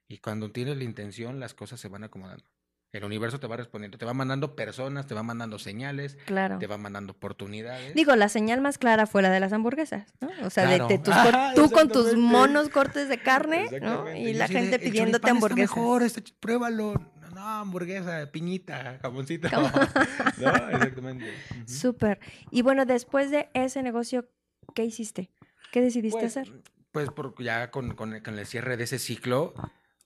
Y 0.08 0.18
cuando 0.18 0.50
tienes 0.50 0.76
la 0.76 0.84
intención, 0.84 1.40
las 1.40 1.54
cosas 1.54 1.80
se 1.80 1.88
van 1.88 2.04
acomodando. 2.04 2.44
El 2.94 3.04
universo 3.04 3.40
te 3.40 3.48
va 3.48 3.56
respondiendo, 3.56 3.98
te 3.98 4.04
va 4.04 4.14
mandando 4.14 4.54
personas, 4.54 5.08
te 5.08 5.14
va 5.14 5.24
mandando 5.24 5.58
señales, 5.58 6.16
claro. 6.26 6.60
te 6.60 6.68
va 6.68 6.78
mandando 6.78 7.12
oportunidades. 7.12 7.92
Digo, 7.92 8.14
la 8.14 8.28
señal 8.28 8.60
más 8.60 8.78
clara 8.78 9.08
fue 9.08 9.20
la 9.20 9.30
de 9.30 9.40
las 9.40 9.52
hamburguesas, 9.52 10.14
¿no? 10.20 10.30
O 10.46 10.50
sea, 10.50 10.64
claro. 10.64 10.86
de, 10.86 10.98
de 10.98 11.02
tus 11.02 11.12
ah, 11.16 11.52
tú 11.56 11.70
con 11.72 11.88
tus 11.88 12.16
monos 12.16 12.68
cortes 12.68 13.08
de 13.08 13.18
carne, 13.18 13.66
¿no? 13.82 14.14
Y, 14.14 14.28
y 14.28 14.34
la 14.34 14.46
gente 14.46 14.78
de, 14.78 14.78
pidiéndote 14.78 15.28
hamburguesas. 15.28 15.76
Está 15.76 15.80
mejor, 15.80 16.38
pruébalo. 16.38 16.94
No, 17.34 17.40
hamburguesa, 17.40 18.30
piñita, 18.30 19.00
jamoncito. 19.02 19.48
¿no? 19.50 19.66
Exactamente. 19.66 21.24
Uh 21.50 21.56
-huh. 21.56 21.68
Súper. 21.68 22.20
Y 22.52 22.62
bueno, 22.62 22.86
después 22.86 23.32
de 23.32 23.48
ese 23.54 23.82
negocio, 23.82 24.28
¿qué 24.72 24.84
hiciste? 24.84 25.32
¿Qué 25.72 25.80
decidiste 25.80 26.20
pues, 26.20 26.36
hacer? 26.36 26.62
Pues 26.92 27.10
por, 27.10 27.34
ya 27.42 27.72
con, 27.72 27.96
con, 27.96 28.20
con, 28.20 28.38
el 28.38 28.46
cierre 28.46 28.76
de 28.76 28.84
ese 28.84 29.00
ciclo, 29.00 29.52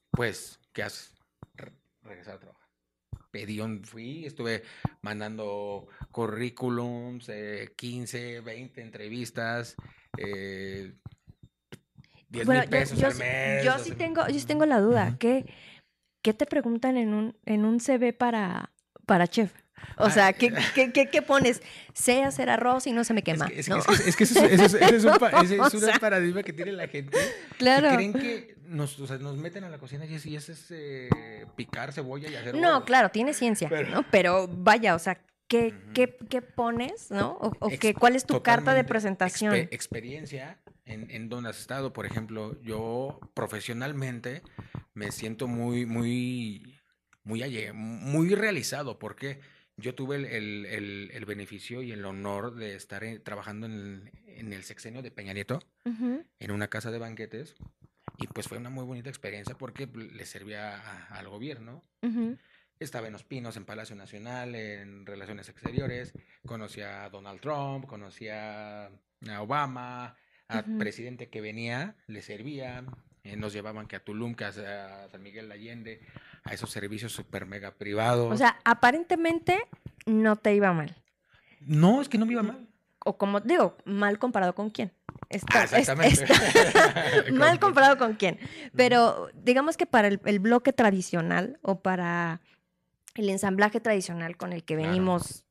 pues, 0.09 0.59
¿qué 0.73 0.81
haces? 0.81 1.13
Re 1.53 1.71
regresar 2.01 2.35
a 2.35 2.39
trabajar. 2.39 2.58
Pedí 3.31 3.59
un, 3.59 3.83
fui, 3.83 4.25
estuve 4.25 4.63
mandando 5.01 5.87
currículums, 6.11 7.29
eh, 7.29 7.73
15, 7.75 8.41
20 8.41 8.81
entrevistas, 8.81 9.75
eh, 10.17 10.93
10 12.29 12.45
bueno, 12.45 12.61
mil 12.61 12.69
pesos 12.69 12.99
yo, 12.99 13.07
al 13.07 13.15
mes. 13.15 13.63
Yo, 13.63 13.77
sí 13.79 13.91
tengo, 13.91 14.27
yo 14.27 14.39
sí 14.39 14.45
tengo 14.45 14.65
la 14.65 14.79
duda, 14.79 15.09
uh 15.09 15.13
-huh. 15.13 15.17
¿qué, 15.17 15.45
¿qué 16.23 16.33
te 16.33 16.45
preguntan 16.45 16.97
en 16.97 17.13
un, 17.13 17.35
en 17.45 17.65
un 17.65 17.79
CV 17.79 18.13
para, 18.13 18.71
para 19.05 19.27
chef? 19.27 19.53
O 19.97 20.09
sea, 20.09 20.33
¿qué, 20.33 20.53
qué, 20.75 20.91
qué, 20.91 21.09
qué, 21.09 21.21
pones? 21.21 21.61
Sé 21.93 22.23
hacer 22.23 22.49
arroz 22.49 22.87
y 22.87 22.91
no 22.91 23.03
se 23.03 23.13
me 23.13 23.23
quema. 23.23 23.47
Es 23.47 23.65
que, 23.65 23.71
¿no? 23.71 23.77
es, 23.79 24.07
es, 24.07 24.15
que 24.15 24.23
eso, 24.23 24.45
es, 24.45 24.61
eso 24.61 24.77
es, 24.77 25.03
un, 25.03 25.11
es, 25.43 25.73
es 25.73 25.81
sea, 25.81 25.99
paradigma 25.99 26.43
que 26.43 26.53
tiene 26.53 26.71
la 26.71 26.87
gente. 26.87 27.17
Claro. 27.57 27.89
Que 27.89 27.95
creen 27.95 28.13
que 28.13 28.55
nos, 28.69 28.99
o 28.99 29.07
sea, 29.07 29.17
nos 29.17 29.37
meten 29.37 29.63
a 29.63 29.69
la 29.69 29.77
cocina 29.77 30.05
y 30.05 30.35
eso 30.35 30.51
es 30.51 30.67
eh, 30.69 31.09
picar 31.55 31.91
cebolla 31.91 32.29
y 32.29 32.35
hacer. 32.35 32.55
No, 32.55 32.67
huevos. 32.67 32.83
claro, 32.85 33.09
tiene 33.09 33.33
ciencia, 33.33 33.67
pero, 33.69 33.89
¿no? 33.89 34.05
Pero 34.11 34.47
vaya, 34.47 34.95
o 34.95 34.99
sea, 34.99 35.19
¿qué, 35.47 35.67
uh 35.67 35.71
-huh. 35.71 35.93
qué, 35.93 36.17
qué 36.29 36.41
pones, 36.41 37.11
no? 37.11 37.31
O, 37.41 37.47
o 37.59 37.69
¿Cuál 37.99 38.15
es 38.15 38.25
tu 38.25 38.41
carta 38.41 38.73
de 38.73 38.83
presentación? 38.83 39.55
Exper 39.55 39.73
experiencia 39.73 40.59
en, 40.85 41.09
en 41.11 41.29
donde 41.29 41.49
has 41.49 41.59
estado. 41.59 41.93
Por 41.93 42.05
ejemplo, 42.05 42.59
yo 42.61 43.19
profesionalmente 43.33 44.43
me 44.93 45.11
siento 45.11 45.47
muy, 45.47 45.85
muy, 45.85 46.79
muy, 47.23 47.43
muy 47.73 48.35
realizado. 48.35 48.99
¿Por 48.99 49.15
qué? 49.15 49.39
Yo 49.79 49.95
tuve 49.95 50.17
el, 50.17 50.25
el, 50.25 50.65
el, 50.65 51.11
el, 51.13 51.25
beneficio 51.25 51.81
y 51.81 51.91
el 51.91 52.05
honor 52.05 52.55
de 52.55 52.75
estar 52.75 53.03
en, 53.03 53.21
trabajando 53.23 53.65
en, 53.65 54.11
en 54.25 54.53
el, 54.53 54.63
sexenio 54.63 55.01
de 55.01 55.11
Peña 55.11 55.33
Nieto, 55.33 55.59
uh 55.85 55.89
-huh. 55.89 56.25
en 56.39 56.51
una 56.51 56.67
casa 56.67 56.91
de 56.91 56.99
banquetes, 56.99 57.55
y 58.17 58.27
pues 58.27 58.47
fue 58.47 58.57
una 58.57 58.69
muy 58.69 58.85
bonita 58.85 59.09
experiencia 59.09 59.55
porque 59.57 59.87
le 59.87 60.25
servía 60.25 60.77
a, 60.77 61.05
al 61.17 61.27
gobierno. 61.27 61.83
Uh 62.01 62.07
-huh. 62.07 62.37
estaba 62.79 63.07
en 63.07 63.13
Los 63.13 63.23
Pinos, 63.23 63.57
en 63.57 63.65
Palacio 63.65 63.95
Nacional, 63.95 64.55
en 64.55 65.05
Relaciones 65.05 65.49
Exteriores, 65.49 66.13
conocía 66.45 67.05
a 67.05 67.09
Donald 67.09 67.41
Trump, 67.41 67.85
conocía 67.85 68.87
a 68.87 69.41
Obama, 69.41 70.15
al 70.47 70.77
presidente 70.77 71.29
que 71.29 71.41
venía, 71.41 71.95
le 72.07 72.21
servía, 72.21 72.83
eh, 73.23 73.35
nos 73.35 73.53
llevaban 73.53 73.87
que 73.87 73.95
a 73.95 74.03
Tulum, 74.03 74.33
que 74.33 74.45
a, 74.45 74.51
San 74.51 75.21
Miguel 75.21 75.51
Allende, 75.51 76.01
a 76.43 76.53
esos 76.53 76.69
servicios 76.69 77.11
super 77.13 77.45
mega 77.45 77.71
privados. 77.71 78.33
O 78.33 78.37
sea, 78.37 78.59
aparentemente 78.63 79.57
no 80.05 80.35
te 80.35 80.55
iba 80.55 80.73
mal. 80.73 80.95
No, 81.61 82.01
es 82.01 82.09
que 82.09 82.17
no 82.17 82.25
me 82.25 82.33
iba 82.33 82.43
mal. 82.43 82.67
O 83.05 83.17
como 83.17 83.39
digo, 83.39 83.77
mal 83.85 84.19
comparado 84.19 84.53
con 84.55 84.69
quién. 84.69 84.91
ah, 85.53 85.63
exactamente. 85.63 86.25
mal 87.31 87.59
comparado 87.59 87.97
con 87.97 88.15
quién. 88.15 88.37
Pero 88.75 89.29
digamos 89.33 89.77
que 89.77 89.85
para 89.85 90.09
el, 90.09 90.39
bloque 90.39 90.73
tradicional 90.73 91.59
o 91.61 91.79
para 91.79 92.41
el 93.15 93.29
ensamblaje 93.29 93.79
tradicional 93.79 94.37
con 94.37 94.53
el 94.53 94.63
que 94.63 94.75
venimos 94.75 95.45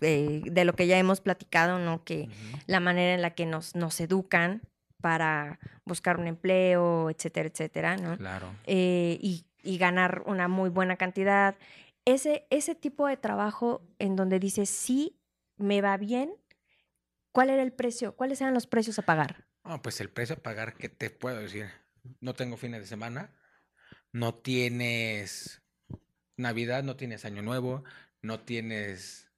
eh, 0.00 0.42
de 0.44 0.64
lo 0.64 0.74
que 0.74 0.86
ya 0.86 0.98
hemos 0.98 1.20
platicado, 1.20 1.78
¿no? 1.78 2.04
Que 2.04 2.28
la 2.66 2.80
manera 2.80 3.14
en 3.14 3.22
la 3.22 3.30
que 3.30 3.46
nos, 3.46 3.74
nos 3.74 4.00
educan 4.00 4.62
para 5.00 5.58
buscar 5.84 6.18
un 6.18 6.26
empleo, 6.26 7.10
etcétera, 7.10 7.48
etcétera, 7.48 7.96
¿no? 7.96 8.16
Claro. 8.16 8.48
Eh, 8.64 9.18
y, 9.20 9.44
ganar 9.76 10.22
una 10.26 10.48
muy 10.48 10.70
buena 10.70 10.96
cantidad. 10.96 11.56
Ese, 12.04 12.46
ese 12.48 12.74
tipo 12.74 13.06
de 13.06 13.18
trabajo 13.18 13.82
en 13.98 14.16
donde 14.16 14.38
dices, 14.38 14.70
sí, 14.70 15.18
me 15.58 15.82
va 15.82 15.96
bien, 15.96 16.32
¿cuál 17.32 17.50
era 17.50 17.62
el 17.62 17.72
precio? 17.72 18.16
¿Cuáles 18.16 18.40
eran 18.40 18.54
los 18.54 18.66
precios 18.66 18.98
a 18.98 19.02
pagar? 19.02 19.44
Ah, 19.64 19.82
pues 19.82 20.00
el 20.00 20.08
precio 20.08 20.36
a 20.36 20.42
pagar, 20.42 20.74
¿qué 20.74 20.88
te 20.88 21.10
puedo 21.10 21.38
decir? 21.38 21.66
No 22.20 22.32
tengo 22.34 22.56
fines 22.56 22.80
de 22.80 22.86
semana, 22.86 23.34
no 24.12 24.34
tienes 24.34 25.60
Navidad, 26.36 26.82
no 26.84 26.96
tienes 26.96 27.24
Año 27.26 27.42
Nuevo, 27.42 27.84
no 28.22 28.40
tienes 28.40 29.30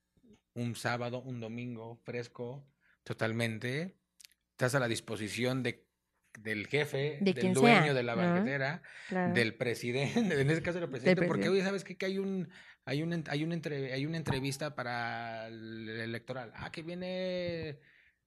un 0.55 0.77
sábado, 0.77 1.21
un 1.21 1.41
domingo 1.41 1.97
fresco, 2.05 2.65
totalmente 3.03 3.97
estás 4.61 4.75
a 4.75 4.81
la 4.81 4.89
disposición 4.89 5.63
de, 5.63 5.90
del 6.39 6.67
jefe, 6.67 7.19
del 7.21 7.53
dueño 7.53 7.95
de 7.95 8.03
la 8.03 8.15
banquetera, 8.15 8.83
del 9.35 9.55
presidente, 9.55 10.15
en 10.41 10.51
ese 10.51 10.63
caso 10.63 10.81
del 10.81 10.89
presidente, 10.89 11.27
porque 11.27 11.49
hoy 11.49 11.61
sabes 11.61 11.85
que, 11.85 11.97
hay 12.05 12.19
un 12.19 12.49
hay 12.85 13.03
un 13.03 13.25
hay 13.29 13.45
una 13.45 13.61
hay 13.93 14.07
una 14.07 14.17
entrevista 14.17 14.75
para 14.75 15.49
el 15.49 15.89
electoral. 15.89 16.53
Ah, 16.55 16.71
que 16.71 16.83
viene 16.83 17.79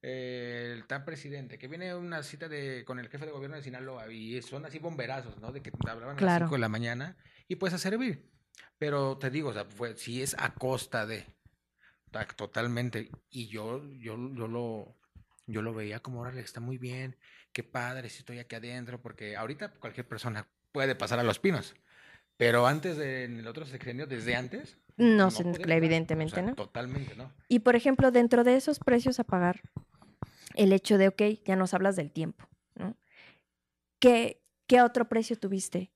eh, 0.01 0.72
el 0.74 0.86
tal 0.86 1.03
presidente, 1.03 1.57
que 1.57 1.67
viene 1.67 1.95
una 1.95 2.24
cita 2.24 2.48
de 2.48 2.83
con 2.86 3.00
el 3.00 3.10
jefe 3.10 3.25
de 3.25 3.31
gobierno 3.31 3.57
de 3.57 3.63
Sinaloa 3.63 4.12
y 4.12 4.41
son 4.41 4.65
así 4.65 4.79
bomberazos, 4.79 5.39
¿no? 5.39 5.51
De 5.51 5.62
que 5.62 5.72
hablaban 5.88 6.17
a 6.17 6.22
las 6.22 6.39
5 6.39 6.55
de 6.55 6.60
la 6.60 6.69
mañana 6.69 7.17
y 7.48 7.55
pues 7.55 7.74
a 7.74 7.77
servir. 7.77 8.29
Pero 8.77 9.17
te 9.17 9.29
digo, 9.29 9.50
o 9.50 9.53
sea, 9.53 9.65
fue, 9.65 9.95
si 9.95 10.22
es 10.22 10.36
a 10.38 10.53
costa 10.53 11.05
de 11.05 11.25
totalmente. 12.36 13.10
Y 13.29 13.48
yo 13.48 13.83
yo 14.00 14.17
yo 14.36 14.48
lo 14.48 14.98
yo 15.48 15.62
lo 15.62 15.74
veía 15.74 16.00
como, 16.00 16.22
órale, 16.22 16.41
está 16.41 16.60
muy 16.60 16.77
bien, 16.77 17.17
qué 17.53 17.63
padre 17.63 18.10
si 18.10 18.19
estoy 18.19 18.39
aquí 18.39 18.55
adentro, 18.55 19.01
porque 19.01 19.38
ahorita 19.38 19.72
cualquier 19.79 20.07
persona 20.07 20.48
puede 20.72 20.95
pasar 20.95 21.19
a 21.19 21.24
los 21.24 21.39
pinos. 21.39 21.75
Pero 22.36 22.67
antes, 22.67 22.98
de, 22.98 23.25
en 23.25 23.39
el 23.39 23.48
otro 23.48 23.65
sexenio, 23.65 24.07
desde 24.07 24.36
antes. 24.36 24.77
No, 24.98 25.29
evidentemente, 25.67 26.41
¿no? 26.41 26.55
Totalmente, 26.55 27.15
¿no? 27.15 27.31
Y 27.48 27.60
por 27.60 27.75
ejemplo, 27.75 28.12
dentro 28.12 28.43
de 28.43 28.55
esos 28.55 28.79
precios 28.79 29.19
a 29.19 29.24
pagar, 29.24 29.62
el 30.55 30.74
hecho 30.74 30.98
de, 30.98 31.07
ok, 31.07 31.22
ya 31.45 31.55
nos 31.55 31.74
hablas 31.74 31.95
del 31.95 32.12
tiempo, 32.12 32.48
¿no? 32.75 32.98
¿Qué, 34.00 34.41
qué 34.67 34.81
otro 34.81 35.07
precio 35.07 35.38
tuviste? 35.38 35.93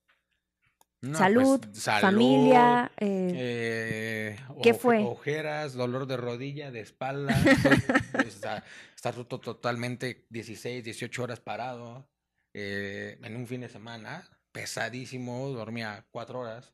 Pues, 1.00 1.18
salud, 1.18 1.62
familia. 2.02 2.92
Eh, 2.98 3.32
eh, 3.36 4.40
¿Qué 4.64 4.74
fue? 4.74 5.04
Ojeras, 5.04 5.74
dolor 5.74 6.08
de 6.08 6.18
rodilla, 6.18 6.72
de 6.72 6.80
espalda. 6.80 7.36
está, 8.26 8.64
estar 8.96 9.14
totalmente 9.26 10.26
16, 10.30 10.84
18 10.84 11.24
horas 11.24 11.40
parado. 11.40 12.10
Eh, 12.54 13.20
en 13.22 13.36
un 13.36 13.46
fin 13.46 13.62
de 13.62 13.70
semana, 13.70 14.28
pesadísimo, 14.52 15.50
dormía 15.50 16.08
cuatro 16.10 16.40
horas. 16.40 16.74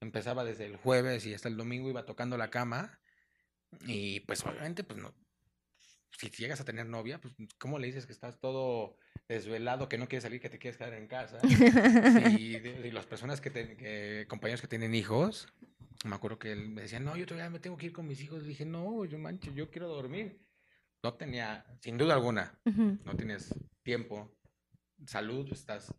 Empezaba 0.00 0.44
desde 0.44 0.66
el 0.66 0.76
jueves 0.76 1.24
y 1.24 1.34
hasta 1.34 1.48
el 1.48 1.56
domingo 1.56 1.88
iba 1.88 2.04
tocando 2.04 2.36
la 2.36 2.50
cama. 2.50 3.00
Y 3.86 4.20
pues 4.20 4.44
obviamente, 4.44 4.82
pues 4.82 4.98
no. 5.00 5.14
Si 6.18 6.30
llegas 6.30 6.60
a 6.60 6.64
tener 6.64 6.86
novia, 6.86 7.20
pues 7.20 7.34
¿cómo 7.58 7.78
le 7.78 7.86
dices 7.86 8.06
que 8.06 8.12
estás 8.12 8.38
todo 8.40 8.96
desvelado, 9.28 9.88
que 9.88 9.98
no 9.98 10.08
quieres 10.08 10.24
salir, 10.24 10.40
que 10.40 10.50
te 10.50 10.58
quieres 10.58 10.76
quedar 10.76 10.94
en 10.94 11.06
casa. 11.06 11.38
y, 12.38 12.58
las 12.90 13.06
personas 13.06 13.40
que, 13.40 14.26
compañeros 14.28 14.60
que 14.60 14.68
tienen 14.68 14.94
hijos, 14.94 15.48
me 16.04 16.14
acuerdo 16.14 16.38
que 16.38 16.52
él 16.52 16.68
me 16.68 16.82
decía, 16.82 17.00
no, 17.00 17.16
yo 17.16 17.26
todavía 17.26 17.50
me 17.50 17.60
tengo 17.60 17.76
que 17.76 17.86
ir 17.86 17.92
con 17.92 18.06
mis 18.06 18.20
hijos. 18.20 18.44
Y 18.44 18.48
dije, 18.48 18.64
no, 18.64 19.04
yo 19.04 19.18
mancho, 19.18 19.50
yo 19.52 19.70
quiero 19.70 19.88
dormir. 19.88 20.40
No 21.02 21.14
tenía, 21.14 21.66
sin 21.80 21.98
duda 21.98 22.14
alguna, 22.14 22.58
no 22.64 23.14
tienes 23.14 23.54
tiempo, 23.82 24.34
salud, 25.06 25.46
estás 25.52 25.92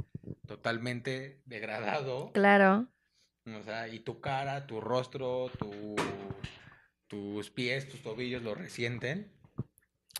totalmente 0.47 1.43
degradado. 1.45 2.31
Claro. 2.31 2.87
O 3.45 3.61
sea, 3.61 3.87
y 3.87 3.99
tu 3.99 4.19
cara, 4.19 4.65
tu 4.65 4.81
rostro, 4.81 5.51
tu, 5.59 5.95
tus 7.07 7.51
pies, 7.51 7.87
tus 7.87 8.01
tobillos 8.01 8.41
lo 8.41 8.55
resienten. 8.55 9.31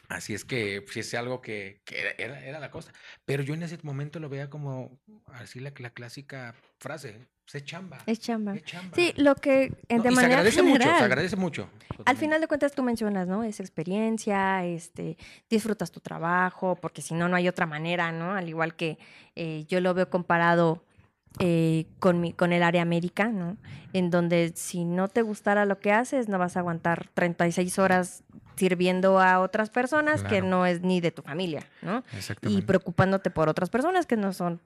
Así 0.10 0.34
es 0.34 0.46
que 0.46 0.84
si 0.92 1.00
es 1.00 1.14
algo 1.14 1.42
que, 1.42 1.82
era, 1.92 2.40
era, 2.40 2.60
la 2.60 2.72
cosa. 2.72 2.92
Pero 3.26 3.44
yo 3.44 3.54
en 3.54 3.64
ese 3.64 3.78
momento 3.84 4.20
lo 4.20 4.30
veía 4.30 4.50
como 4.50 5.00
así 5.28 5.60
la, 5.60 5.74
la 5.78 5.90
clásica 5.92 6.56
frase. 6.80 7.28
Es 7.54 7.64
chamba. 7.64 8.00
Es 8.06 8.20
chamba. 8.20 8.56
Sí, 8.96 9.14
lo 9.18 9.36
que 9.36 9.72
de 9.88 9.98
manera 10.00 10.20
se 10.20 10.26
agradece 10.26 10.64
mucho, 10.64 10.84
se 10.84 11.04
agradece 11.04 11.36
mucho. 11.36 11.70
Al 12.06 12.18
final 12.18 12.42
de 12.42 12.48
cuentas 12.48 12.74
tú 12.74 12.82
mencionas, 12.82 13.28
¿no? 13.28 13.44
Es 13.44 13.60
experiencia, 13.60 14.66
este, 14.66 15.18
disfrutas 15.50 15.92
tu 15.92 16.00
trabajo, 16.00 16.76
porque 16.76 17.02
si 17.02 17.14
no, 17.14 17.30
no 17.30 17.36
hay 17.36 17.48
otra 17.48 17.68
manera, 17.68 18.12
¿no? 18.12 18.34
Al 18.34 18.50
igual 18.50 18.76
que 18.76 18.98
eh, 19.36 19.66
yo 19.68 19.80
lo 19.80 19.94
veo 19.94 20.10
comparado 20.10 20.84
eh, 21.40 21.86
con, 22.00 22.20
mi, 22.20 22.34
con 22.34 22.52
el 22.52 22.64
área 22.64 22.82
América, 22.82 23.28
¿no? 23.30 23.58
En 23.94 24.10
donde 24.10 24.54
si 24.56 24.84
no 24.84 25.08
te 25.08 25.22
gustara 25.22 25.66
lo 25.66 25.80
que 25.80 25.92
haces, 25.92 26.28
no 26.28 26.40
vas 26.40 26.58
a 26.58 26.62
aguantar 26.62 27.10
36 27.14 27.78
horas 27.78 28.24
sirviendo 28.56 29.20
a 29.20 29.40
otras 29.40 29.70
personas 29.70 30.24
que 30.24 30.42
no 30.42 30.66
es 30.66 30.82
ni 30.82 31.02
de 31.02 31.12
tu 31.12 31.22
familia, 31.22 31.70
¿no? 31.82 32.04
Y 32.42 32.62
preocupándote 32.62 33.30
por 33.30 33.50
otras 33.50 33.70
personas 33.70 34.06
que 34.06 34.18
no 34.18 34.34
son 34.34 34.62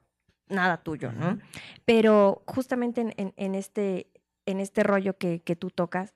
nada 0.48 0.78
tuyo, 0.78 1.12
¿no? 1.12 1.38
Pero 1.84 2.42
justamente 2.46 3.14
en, 3.16 3.54
este, 3.54 4.10
en 4.46 4.60
este 4.60 4.82
rollo 4.82 5.16
que, 5.16 5.56
tú 5.58 5.70
tocas, 5.70 6.12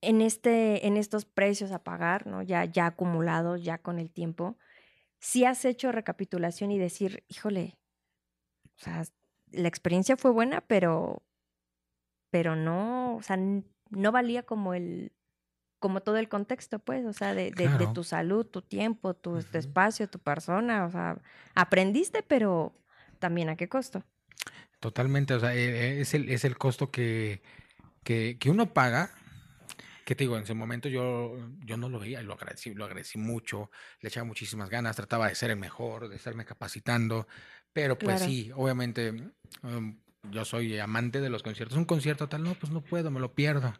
en, 0.00 0.22
este, 0.22 0.86
en 0.86 0.96
estos 0.96 1.24
precios 1.24 1.72
a 1.72 1.82
pagar, 1.82 2.26
¿no? 2.26 2.42
Ya, 2.42 2.64
ya 2.64 2.86
acumulados, 2.86 3.62
ya 3.62 3.78
con 3.78 3.98
el 3.98 4.10
tiempo, 4.10 4.56
si 5.18 5.44
has 5.44 5.64
hecho 5.64 5.92
recapitulación 5.92 6.70
y 6.70 6.78
decir, 6.78 7.24
híjole, 7.28 7.76
o 8.64 8.82
sea, 8.82 9.04
la 9.50 9.68
experiencia 9.68 10.16
fue 10.16 10.30
buena, 10.30 10.62
pero, 10.62 11.22
pero 12.30 12.56
no, 12.56 13.16
o 13.16 13.22
sea, 13.22 13.36
no 13.36 14.12
valía 14.12 14.44
como 14.44 14.72
el, 14.72 15.12
como 15.80 16.02
todo 16.02 16.18
el 16.18 16.28
contexto, 16.28 16.78
pues, 16.78 17.04
o 17.06 17.12
sea, 17.12 17.34
de, 17.34 17.50
de, 17.50 17.88
tu 17.94 18.04
salud, 18.04 18.46
tu 18.46 18.62
tiempo, 18.62 19.14
tu, 19.14 19.38
espacio, 19.38 20.08
tu 20.08 20.18
persona, 20.18 20.84
o 20.84 20.90
sea, 20.90 21.18
aprendiste, 21.54 22.22
pero 22.22 22.74
también 23.18 23.48
a 23.48 23.56
qué 23.56 23.68
costo. 23.68 24.04
Totalmente, 24.78 25.34
o 25.34 25.40
sea, 25.40 25.54
e, 25.54 25.64
e, 25.64 26.00
es 26.02 26.14
el, 26.14 26.28
es 26.28 26.44
el 26.44 26.58
costo 26.58 26.90
que, 26.90 27.42
que, 28.04 28.36
que 28.38 28.50
uno 28.50 28.72
paga, 28.74 29.10
que 30.04 30.14
te 30.14 30.24
digo, 30.24 30.36
en 30.36 30.42
ese 30.42 30.54
momento 30.54 30.88
yo, 30.88 31.34
yo 31.64 31.78
no 31.78 31.88
lo 31.88 31.98
veía, 31.98 32.22
lo 32.22 32.34
agradecí, 32.34 32.74
lo 32.74 32.84
agradecí 32.84 33.16
mucho, 33.16 33.70
le 34.00 34.10
echaba 34.10 34.24
muchísimas 34.24 34.68
ganas, 34.68 34.96
trataba 34.96 35.28
de 35.28 35.34
ser 35.34 35.50
el 35.50 35.56
mejor, 35.56 36.08
de 36.08 36.16
estarme 36.16 36.44
capacitando, 36.44 37.26
pero 37.72 37.96
pues 37.96 38.20
sí, 38.20 38.50
obviamente 38.54 39.32
um, 39.62 39.98
yo 40.30 40.44
soy 40.44 40.78
amante 40.78 41.20
de 41.20 41.30
los 41.30 41.42
conciertos. 41.42 41.76
Un 41.76 41.84
concierto 41.84 42.28
tal, 42.28 42.42
no, 42.42 42.54
pues 42.54 42.72
no 42.72 42.80
puedo, 42.80 43.10
me 43.10 43.20
lo 43.20 43.32
pierdo. 43.32 43.74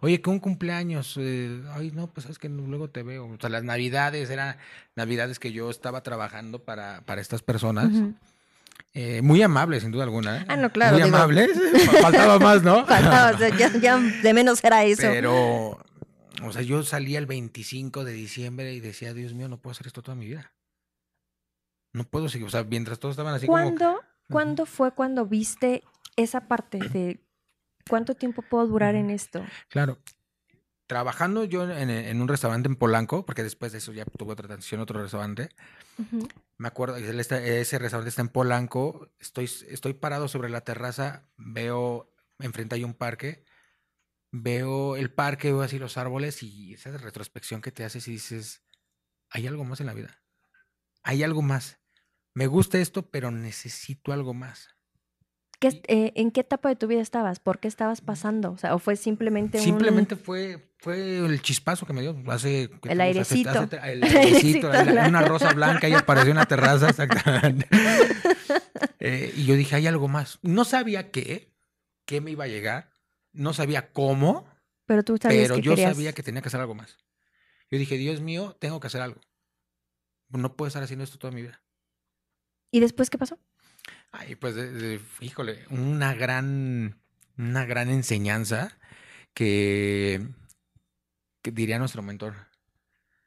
Oye, 0.00 0.20
que 0.20 0.30
un 0.30 0.40
cumpleaños, 0.40 1.16
eh, 1.20 1.62
ay, 1.74 1.92
no, 1.92 2.08
pues 2.08 2.26
es 2.26 2.38
que 2.38 2.48
luego 2.48 2.90
te 2.90 3.02
veo. 3.02 3.26
O 3.26 3.36
sea, 3.40 3.50
las 3.50 3.62
navidades 3.62 4.30
eran 4.30 4.56
navidades 4.96 5.38
que 5.38 5.52
yo 5.52 5.70
estaba 5.70 6.02
trabajando 6.02 6.64
para, 6.64 7.02
para 7.02 7.20
estas 7.20 7.42
personas. 7.42 7.92
Eh, 8.94 9.22
muy 9.22 9.40
amables, 9.42 9.82
sin 9.82 9.92
duda 9.92 10.04
alguna. 10.04 10.38
¿eh? 10.38 10.44
Ah, 10.48 10.56
no, 10.56 10.70
claro. 10.70 10.98
Muy 10.98 11.02
amables. 11.06 11.50
Faltaba 12.02 12.38
más, 12.38 12.62
¿no? 12.62 12.84
Faltaba, 12.84 13.38
ya, 13.56 13.72
ya, 13.78 13.98
de 13.98 14.34
menos 14.34 14.62
era 14.64 14.84
eso. 14.84 15.02
Pero, 15.02 15.78
o 16.42 16.52
sea, 16.52 16.62
yo 16.62 16.82
salía 16.82 17.18
el 17.18 17.26
25 17.26 18.04
de 18.04 18.12
diciembre 18.12 18.74
y 18.74 18.80
decía, 18.80 19.14
Dios 19.14 19.34
mío, 19.34 19.48
no 19.48 19.58
puedo 19.58 19.72
hacer 19.72 19.86
esto 19.86 20.02
toda 20.02 20.16
mi 20.16 20.26
vida. 20.26 20.52
No 21.92 22.04
puedo 22.04 22.28
seguir, 22.28 22.46
o 22.46 22.50
sea, 22.50 22.64
mientras 22.64 22.98
todos 22.98 23.12
estaban 23.12 23.34
así 23.34 23.46
¿Cuándo, 23.46 24.00
¿Cuándo 24.32 24.66
fue 24.66 24.92
cuando 24.92 25.26
viste 25.26 25.84
esa 26.16 26.48
parte 26.48 26.78
de 26.78 27.20
¿Cuánto 27.88 28.14
tiempo 28.14 28.42
puedo 28.42 28.66
durar 28.66 28.94
en 28.94 29.10
esto? 29.10 29.44
Claro. 29.68 29.98
Trabajando 30.86 31.44
yo 31.44 31.70
en, 31.70 32.20
un 32.20 32.28
restaurante 32.28 32.68
en 32.68 32.76
Polanco, 32.76 33.24
porque 33.24 33.42
después 33.42 33.72
de 33.72 33.78
eso 33.78 33.92
ya 33.92 34.04
tuve 34.04 34.32
otra 34.32 34.46
transición, 34.46 34.80
otro 34.80 35.00
restaurante. 35.00 35.48
Me 36.58 36.68
acuerdo, 36.68 36.96
ese 36.96 37.78
restaurante 37.78 38.10
está 38.10 38.20
en 38.20 38.28
Polanco. 38.28 39.08
Estoy, 39.18 39.44
estoy 39.44 39.94
parado 39.94 40.28
sobre 40.28 40.50
la 40.50 40.62
terraza, 40.62 41.28
veo 41.36 42.12
enfrente 42.38 42.74
hay 42.74 42.84
un 42.84 42.94
parque, 42.94 43.44
veo 44.32 44.96
el 44.96 45.12
parque, 45.12 45.52
veo 45.52 45.62
así 45.62 45.78
los 45.78 45.96
árboles 45.96 46.42
y 46.42 46.74
esa 46.74 46.90
retrospección 46.98 47.62
que 47.62 47.72
te 47.72 47.84
haces 47.84 48.06
y 48.08 48.12
dices, 48.12 48.62
hay 49.30 49.46
algo 49.46 49.64
más 49.64 49.80
en 49.80 49.86
la 49.86 49.94
vida. 49.94 50.22
Hay 51.02 51.22
algo 51.22 51.40
más. 51.40 51.80
Me 52.34 52.46
gusta 52.46 52.78
esto, 52.78 53.02
pero 53.02 53.30
necesito 53.30 54.12
algo 54.12 54.34
más. 54.34 54.70
Eh, 55.62 56.12
¿En 56.16 56.30
qué 56.30 56.40
etapa 56.40 56.68
de 56.68 56.76
tu 56.76 56.86
vida 56.86 57.00
estabas? 57.00 57.38
¿Por 57.38 57.60
qué 57.60 57.68
estabas 57.68 58.00
pasando? 58.00 58.52
O 58.52 58.58
sea, 58.58 58.74
¿o 58.74 58.78
fue 58.78 58.96
simplemente 58.96 59.58
Simplemente 59.58 60.16
fue, 60.16 60.72
fue 60.78 61.18
el 61.18 61.40
chispazo 61.40 61.86
que 61.86 61.92
me 61.92 62.00
dio 62.00 62.16
hace... 62.28 62.68
El 62.82 63.00
airecito. 63.00 63.68
el 63.82 64.02
airecito, 64.02 64.70
una 64.70 65.22
rosa 65.22 65.52
blanca 65.52 65.88
y 65.88 65.94
apareció 65.94 66.30
en 66.30 66.38
la 66.38 66.46
terraza, 66.46 66.90
exactamente. 66.90 67.68
Eh, 69.04 69.32
y 69.36 69.46
yo 69.46 69.56
dije, 69.56 69.74
hay 69.74 69.88
algo 69.88 70.06
más. 70.06 70.38
No 70.42 70.64
sabía 70.64 71.10
qué, 71.10 71.52
qué 72.04 72.20
me 72.20 72.30
iba 72.30 72.44
a 72.44 72.48
llegar, 72.48 72.92
no 73.32 73.52
sabía 73.52 73.92
cómo, 73.92 74.46
pero, 74.86 75.02
tú 75.02 75.18
sabías 75.20 75.48
pero 75.48 75.60
yo 75.60 75.76
sabía 75.76 76.12
que 76.12 76.22
tenía 76.22 76.40
que 76.40 76.46
hacer 76.46 76.60
algo 76.60 76.76
más. 76.76 76.98
Yo 77.68 77.78
dije, 77.78 77.96
Dios 77.96 78.20
mío, 78.20 78.56
tengo 78.60 78.78
que 78.78 78.86
hacer 78.86 79.00
algo. 79.00 79.20
No 80.28 80.56
puedo 80.56 80.68
estar 80.68 80.84
haciendo 80.84 81.02
esto 81.02 81.18
toda 81.18 81.32
mi 81.32 81.42
vida. 81.42 81.60
¿Y 82.72 82.80
después 82.80 83.10
qué 83.10 83.18
pasó? 83.18 83.38
Ay, 84.10 84.34
pues, 84.34 84.56
híjole, 85.20 85.64
una 85.70 86.14
gran, 86.14 86.98
una 87.38 87.64
gran 87.66 87.90
enseñanza 87.90 88.76
que, 89.34 90.26
diría 91.44 91.78
nuestro 91.78 92.02
mentor, 92.02 92.34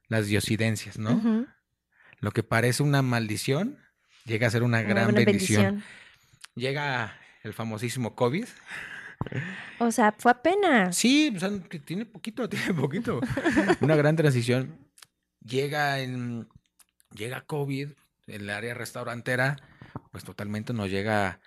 las 0.07 0.27
diosidencias, 0.27 0.97
¿no? 0.97 1.47
Lo 2.19 2.31
que 2.31 2.43
parece 2.43 2.83
una 2.83 3.01
maldición 3.03 3.79
llega 4.25 4.47
a 4.47 4.51
ser 4.51 4.63
una 4.63 4.81
gran 4.81 5.13
bendición. 5.13 5.83
Llega 6.55 7.17
el 7.43 7.53
famosísimo 7.53 8.15
COVID. 8.15 8.45
O 9.79 9.91
sea, 9.91 10.13
fue 10.17 10.31
apenas. 10.31 10.95
Sí, 10.97 11.31
o 11.35 11.39
sea, 11.39 11.51
tiene 11.85 12.05
poquito, 12.05 12.49
tiene 12.49 12.73
poquito. 12.73 13.21
una 13.79 13.95
gran 13.95 14.15
transición. 14.15 14.79
Llega 15.41 15.99
en, 15.99 16.47
llega 17.13 17.41
COVID, 17.41 17.91
el 18.27 18.50
área 18.50 18.74
restaurantera 18.74 19.58
pues 20.12 20.24
totalmente 20.24 20.74
nos 20.74 20.89
llega 20.89 21.39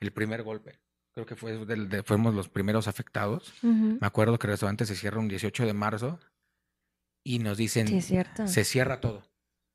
el 0.00 0.12
primer 0.12 0.42
golpe. 0.42 0.78
Creo 1.12 1.26
que 1.26 1.36
fue 1.36 1.58
fuimos 2.04 2.34
los 2.34 2.48
primeros 2.48 2.86
afectados. 2.86 3.52
Me 3.62 4.06
acuerdo 4.06 4.38
que 4.38 4.46
el 4.46 4.52
restaurante 4.52 4.86
se 4.86 4.94
cierra 4.94 5.18
un 5.18 5.28
18 5.28 5.66
de 5.66 5.72
marzo 5.72 6.20
y 7.24 7.40
nos 7.40 7.58
dicen, 7.58 7.88
se 7.88 8.64
cierra 8.64 9.00
todo. 9.00 9.28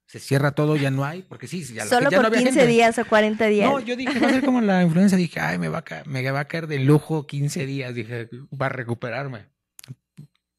Se 0.06 0.20
cierra 0.20 0.52
todo, 0.52 0.76
ya 0.76 0.92
no 0.92 1.06
hay, 1.06 1.24
porque 1.24 1.48
sí, 1.48 1.64
ya, 1.64 1.86
Solo 1.86 2.10
ya 2.10 2.22
por 2.22 2.32
15 2.32 2.68
días 2.68 3.00
o 3.00 3.06
40 3.06 3.46
días. 3.48 3.72
No, 3.72 3.80
yo 3.80 3.96
dije, 3.96 4.20
va 4.20 4.28
a 4.28 4.32
ser 4.32 4.46
como 4.46 4.62
la 4.62 4.84
influencia, 4.84 5.18
dije, 5.18 5.40
ay, 5.40 5.58
me 5.58 5.70
va, 5.70 5.80
a 5.80 5.84
caer, 5.84 6.08
me 6.08 6.30
va 6.30 6.42
a 6.42 6.48
caer 6.48 6.68
de 6.68 6.80
lujo 6.80 7.26
15 7.26 7.66
días, 7.66 7.96
dije, 7.96 8.30
va 8.52 8.68
a 8.68 8.70
recuperarme. 8.70 9.53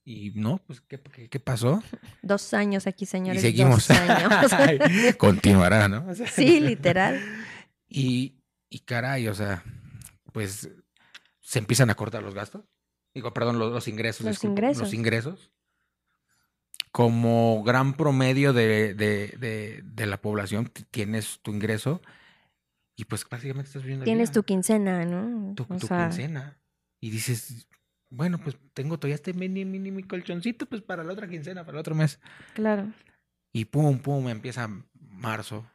Y 0.05 0.33
no, 0.35 0.59
pues, 0.59 0.83
¿qué, 0.83 1.01
qué, 1.01 1.41
pasó? 1.41 1.83
Dos 2.23 2.53
años 2.53 2.87
aquí, 2.87 3.07
señores. 3.07 3.43
Y 3.43 3.47
seguimos. 3.47 3.89
Continuará, 5.19 5.89
¿no? 5.89 6.15
sí, 6.15 6.61
literal. 6.61 7.21
Y, 7.87 8.43
y 8.71 8.81
caray, 8.81 9.29
o 9.29 9.35
sea, 9.35 9.63
pues 10.33 10.69
se 11.39 11.59
empiezan 11.61 11.91
a 11.91 11.95
cortar 11.95 12.25
los 12.25 12.35
gastos. 12.35 12.65
Digo, 13.15 13.33
perdón, 13.33 13.61
los, 13.61 13.87
ingresos. 13.87 14.27
Los 14.27 14.43
ingresos. 14.43 14.83
Los 14.83 14.95
ingresos. 14.95 15.53
Como 16.91 17.63
gran 17.63 17.95
promedio 17.95 18.53
de, 18.53 18.95
de, 18.95 19.83
de, 19.85 20.07
la 20.07 20.21
población, 20.21 20.73
tienes 20.91 21.39
tu 21.43 21.53
ingreso 21.53 22.03
y 22.97 23.05
pues 23.05 23.25
prácticamente 23.25 23.69
estás 23.69 23.83
viviendo. 23.83 24.05
Tienes 24.05 24.33
tu 24.33 24.43
quincena, 24.43 25.05
¿no? 25.05 25.55
Tu, 25.55 25.67
quincena. 25.69 26.59
Y 27.01 27.11
dices, 27.11 27.69
bueno, 28.15 28.39
pues 28.39 28.57
tengo 28.73 28.99
todavía 28.99 29.17
este 29.17 29.33
mini, 29.33 29.65
mini, 29.65 29.91
mi 29.91 30.03
colchoncito, 30.03 30.67
pues 30.67 30.83
para 30.83 31.05
la 31.05 31.13
otra 31.13 31.29
quincena, 31.29 31.65
para 31.65 31.77
el 31.77 31.81
otro 31.81 31.95
mes. 31.95 32.21
Claro. 32.55 32.93
Y 33.53 33.67
pum, 33.67 33.99
pum, 33.99 34.29
empieza 34.29 34.69
marzo, 34.95 35.67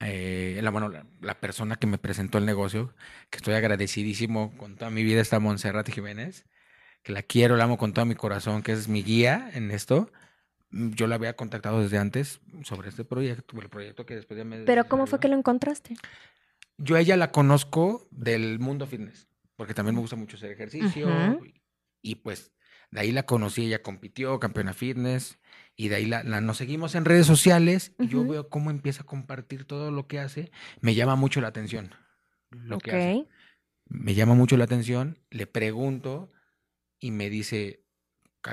eh, 0.00 0.58
la, 0.62 0.70
bueno, 0.70 0.90
la, 1.20 1.40
persona 1.40 1.76
que 1.76 1.86
me 1.86 1.98
presentó 1.98 2.38
el 2.38 2.46
negocio, 2.46 2.94
que 3.28 3.36
estoy 3.36 3.54
agradecidísimo 3.54 4.56
con 4.56 4.76
toda 4.76 4.90
mi 4.90 5.04
vida, 5.04 5.20
está 5.20 5.38
Montserrat 5.40 5.90
Jiménez, 5.90 6.46
que 7.02 7.12
la 7.12 7.22
quiero, 7.22 7.56
la 7.56 7.64
amo 7.64 7.76
con 7.76 7.92
todo 7.92 8.06
mi 8.06 8.14
corazón, 8.14 8.62
que 8.62 8.72
es 8.72 8.88
mi 8.88 9.02
guía 9.02 9.50
en 9.52 9.70
esto. 9.70 10.10
Mm, 10.70 10.92
yo 10.92 11.06
la 11.06 11.16
había 11.16 11.36
contactado 11.36 11.82
desde 11.82 11.98
antes 11.98 12.40
sobre 12.64 12.88
este 12.88 13.04
proyecto, 13.04 13.60
el 13.60 13.68
proyecto 13.68 14.06
que 14.06 14.16
después 14.16 14.38
ya 14.38 14.44
me... 14.44 14.64
Pero 14.64 14.88
¿cómo 14.88 15.06
fue 15.06 15.20
que 15.20 15.28
lo 15.28 15.36
encontraste? 15.36 15.96
Yo 16.78 16.96
a 16.96 17.00
ella 17.00 17.18
la 17.18 17.30
conozco 17.30 18.08
del 18.10 18.58
mundo 18.58 18.86
fitness, 18.86 19.28
porque 19.60 19.74
también 19.74 19.94
me 19.94 20.00
gusta 20.00 20.16
mucho 20.16 20.38
hacer 20.38 20.52
ejercicio 20.52 21.38
y 22.00 22.14
pues 22.14 22.50
de 22.90 23.00
ahí 23.00 23.12
la 23.12 23.24
conocí, 23.24 23.66
ella 23.66 23.82
compitió, 23.82 24.40
campeona 24.40 24.72
fitness, 24.72 25.38
y 25.76 25.88
de 25.88 25.96
ahí 25.96 26.06
la, 26.06 26.22
nos 26.22 26.56
seguimos 26.56 26.94
en 26.94 27.04
redes 27.04 27.26
sociales 27.26 27.94
y 27.98 28.08
yo 28.08 28.26
veo 28.26 28.48
cómo 28.48 28.70
empieza 28.70 29.02
a 29.02 29.06
compartir 29.06 29.66
todo 29.66 29.90
lo 29.90 30.06
que 30.06 30.18
hace. 30.18 30.50
Me 30.80 30.94
llama 30.94 31.14
mucho 31.14 31.42
la 31.42 31.48
atención 31.48 31.94
lo 32.48 32.78
que 32.78 32.90
hace. 32.90 33.28
Me 33.84 34.14
llama 34.14 34.32
mucho 34.32 34.56
la 34.56 34.64
atención, 34.64 35.18
le 35.28 35.46
pregunto 35.46 36.32
y 36.98 37.10
me 37.10 37.28
dice 37.28 37.84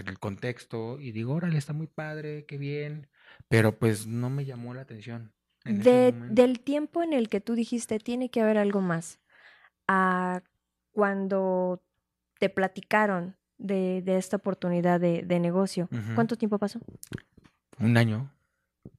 el 0.06 0.20
contexto 0.20 1.00
y 1.00 1.14
digo, 1.14 1.36
órale, 1.36 1.58
está 1.58 1.72
muy 1.72 1.88
padre, 1.88 2.46
qué 2.46 2.58
bien, 2.58 3.08
pero 3.48 3.80
pues 3.80 4.08
no 4.08 4.30
me 4.30 4.44
llamó 4.44 4.74
la 4.74 4.82
atención. 4.82 5.32
del 5.64 6.60
tiempo 6.60 7.02
en 7.02 7.14
el 7.14 7.30
que 7.30 7.40
tú 7.40 7.56
dijiste, 7.56 7.98
tiene 7.98 8.30
que 8.30 8.42
haber 8.42 8.58
algo 8.58 8.82
más, 8.82 9.22
a 9.88 10.44
cuando 10.98 11.80
te 12.40 12.50
platicaron 12.50 13.36
de, 13.60 14.04
esta 14.08 14.38
oportunidad 14.38 15.00
de, 15.00 15.40
negocio. 15.40 15.88
¿Cuánto 16.16 16.38
tiempo 16.38 16.58
pasó? 16.58 16.80
Un 17.78 17.98
año. 17.98 18.34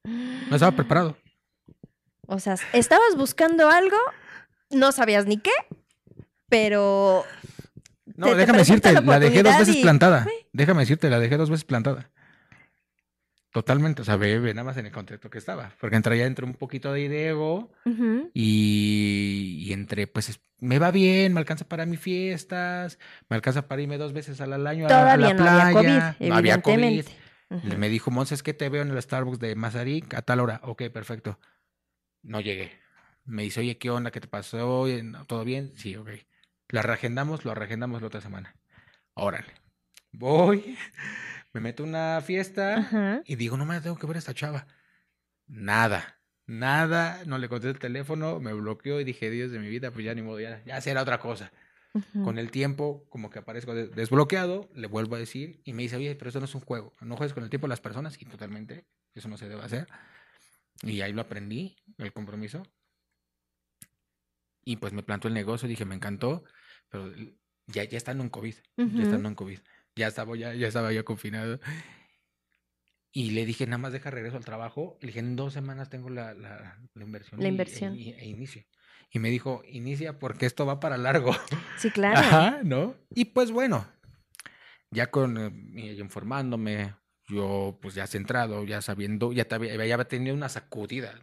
No 0.48 0.54
estaba 0.54 0.72
preparado. 0.72 1.16
O 2.26 2.38
sea, 2.38 2.56
estabas 2.72 3.16
buscando 3.16 3.68
algo, 3.68 3.96
no 4.70 4.92
sabías 4.92 5.26
ni 5.26 5.36
qué, 5.38 5.50
pero... 6.48 7.24
No, 8.16 8.34
déjame 8.34 8.58
decirte, 8.60 8.92
la, 8.92 9.18
dejé 9.18 9.42
dos 9.42 9.58
veces 9.58 9.76
plantada. 9.78 10.26
Déjame 10.52 10.80
decirte, 10.82 11.10
la 11.10 11.18
dejé 11.18 11.36
dos 11.36 11.50
veces 11.50 11.64
plantada. 11.64 12.10
Totalmente, 13.50 14.02
o 14.02 14.04
sea, 14.04 14.16
ve, 14.16 14.38
nada 14.40 14.64
más 14.64 14.76
en 14.76 14.86
el 14.86 14.92
contexto 14.92 15.30
que 15.30 15.38
estaba, 15.38 15.72
porque 15.80 15.96
entraría 15.96 16.26
entre 16.26 16.44
un 16.44 16.52
poquito 16.54 16.92
de 16.92 17.28
ego 17.28 17.72
y, 18.34 19.64
y, 19.66 19.72
entre, 19.72 20.06
pues, 20.06 20.38
me 20.58 20.78
va 20.78 20.90
bien, 20.90 21.32
me 21.32 21.40
alcanza 21.40 21.66
para 21.66 21.86
mis 21.86 21.98
fiestas, 21.98 22.98
me 23.30 23.36
alcanza 23.36 23.66
para 23.66 23.80
irme 23.80 23.96
dos 23.96 24.12
veces 24.12 24.40
al 24.42 24.66
año 24.66 24.86
a, 24.86 25.16
la 25.16 25.34
playa. 25.34 25.34
No 25.34 25.48
había 25.48 25.72
COVID, 25.72 26.28
no 26.28 26.34
había 26.34 26.60
COVID. 26.60 27.06
Me 27.78 27.88
dijo, 27.88 28.10
Monses, 28.10 28.42
que 28.42 28.52
te 28.52 28.68
veo 28.68 28.82
en 28.82 28.90
el 28.90 29.00
Starbucks 29.00 29.38
de 29.38 29.54
Mazarik 29.54 30.12
a 30.12 30.22
tal 30.22 30.40
hora. 30.40 30.60
Ok, 30.64 30.82
perfecto. 30.92 31.40
No 32.22 32.40
llegué. 32.40 32.72
Me 33.24 33.44
dice, 33.44 33.60
oye, 33.60 33.78
¿qué 33.78 33.88
onda? 33.88 34.10
¿Qué 34.10 34.20
te 34.20 34.28
pasó? 34.28 34.86
¿Todo 35.26 35.44
bien? 35.44 35.72
Sí, 35.76 35.96
ok. 35.96 36.10
La 36.68 36.82
reagendamos, 36.82 37.46
lo 37.46 37.54
reagendamos 37.54 38.02
la 38.02 38.08
otra 38.08 38.20
semana. 38.20 38.54
Órale. 39.14 39.54
Voy 40.12 40.76
me 41.52 41.60
meto 41.60 41.82
una 41.82 42.20
fiesta 42.20 43.22
y 43.24 43.36
digo, 43.36 43.56
no 43.56 43.64
me 43.64 43.80
tengo 43.80 43.96
que 43.96 44.06
ver 44.06 44.16
a 44.16 44.18
esta 44.18 44.34
chava. 44.34 44.66
Nada, 45.46 46.20
nada, 46.46 47.22
no 47.26 47.38
le 47.38 47.48
conté 47.48 47.68
el 47.68 47.78
teléfono, 47.78 48.38
me 48.40 48.52
bloqueó 48.52 49.00
y 49.00 49.04
dije, 49.04 49.30
Dios 49.30 49.50
de 49.50 49.58
mi 49.58 49.68
vida, 49.68 49.90
pues 49.90 50.04
ya 50.04 50.14
ni 50.14 50.22
modo, 50.22 50.40
ya, 50.40 50.62
ya 50.64 50.80
será 50.80 51.02
otra 51.02 51.18
cosa. 51.18 51.52
Con 52.22 52.38
el 52.38 52.50
tiempo, 52.52 53.06
como 53.08 53.28
que 53.28 53.40
aparezco 53.40 53.74
desbloqueado, 53.74 54.70
le 54.74 54.86
vuelvo 54.86 55.16
a 55.16 55.18
decir 55.18 55.60
y 55.64 55.72
me 55.72 55.82
dice, 55.82 55.96
oye, 55.96 56.14
pero 56.14 56.28
eso 56.28 56.38
no 56.38 56.44
es 56.44 56.54
un 56.54 56.60
juego, 56.60 56.94
no 57.00 57.16
juegues 57.16 57.32
con 57.32 57.42
el 57.42 57.50
tiempo 57.50 57.66
de 57.66 57.70
las 57.70 57.80
personas 57.80 58.20
y 58.20 58.26
totalmente, 58.26 58.86
eso 59.14 59.28
no 59.28 59.36
se 59.36 59.48
debe 59.48 59.62
hacer. 59.62 59.88
Y 60.82 61.00
ahí 61.00 61.12
lo 61.12 61.22
aprendí, 61.22 61.76
el 61.96 62.12
compromiso. 62.12 62.62
Y 64.64 64.76
pues 64.76 64.92
me 64.92 65.02
plantó 65.02 65.26
el 65.26 65.34
negocio, 65.34 65.66
dije, 65.66 65.86
me 65.86 65.96
encantó, 65.96 66.44
pero 66.88 67.12
ya, 67.66 67.82
ya 67.84 67.96
estando 67.96 68.22
en 68.22 68.30
COVID, 68.30 68.54
ya 68.76 69.02
estando 69.02 69.28
en 69.28 69.34
COVID 69.34 69.58
ya 69.98 70.06
estaba 70.08 70.36
ya, 70.36 70.54
ya 70.54 70.68
estaba 70.68 70.92
ya 70.92 71.02
confinado. 71.02 71.60
Y 73.12 73.30
le 73.32 73.44
dije, 73.46 73.66
nada 73.66 73.78
más 73.78 73.92
deja 73.92 74.10
regreso 74.10 74.36
al 74.36 74.44
trabajo. 74.44 74.98
Le 75.00 75.08
dije, 75.08 75.20
en 75.20 75.34
dos 75.34 75.52
semanas 75.52 75.90
tengo 75.90 76.08
la, 76.08 76.34
la, 76.34 76.78
inversión. 76.94 77.40
La 77.40 77.48
inversión. 77.48 77.94
E, 77.94 78.10
e, 78.10 78.26
inicio. 78.26 78.64
Y 79.10 79.18
me 79.18 79.30
dijo, 79.30 79.62
inicia 79.66 80.18
porque 80.18 80.46
esto 80.46 80.66
va 80.66 80.80
para 80.80 80.96
largo. 80.96 81.32
Sí, 81.78 81.90
claro. 81.90 82.18
Ajá, 82.18 82.60
¿no? 82.64 82.96
Y 83.10 83.26
pues 83.26 83.50
bueno, 83.50 83.86
ya 84.90 85.10
con, 85.10 85.38
eh, 85.38 85.94
informándome, 85.98 86.94
yo 87.28 87.78
pues 87.80 87.94
ya 87.94 88.06
centrado, 88.06 88.64
ya 88.64 88.82
sabiendo, 88.82 89.32
ya, 89.32 89.46
ya 89.48 89.56
había 89.56 90.08
tenido 90.08 90.34
una 90.34 90.48
sacudida 90.48 91.14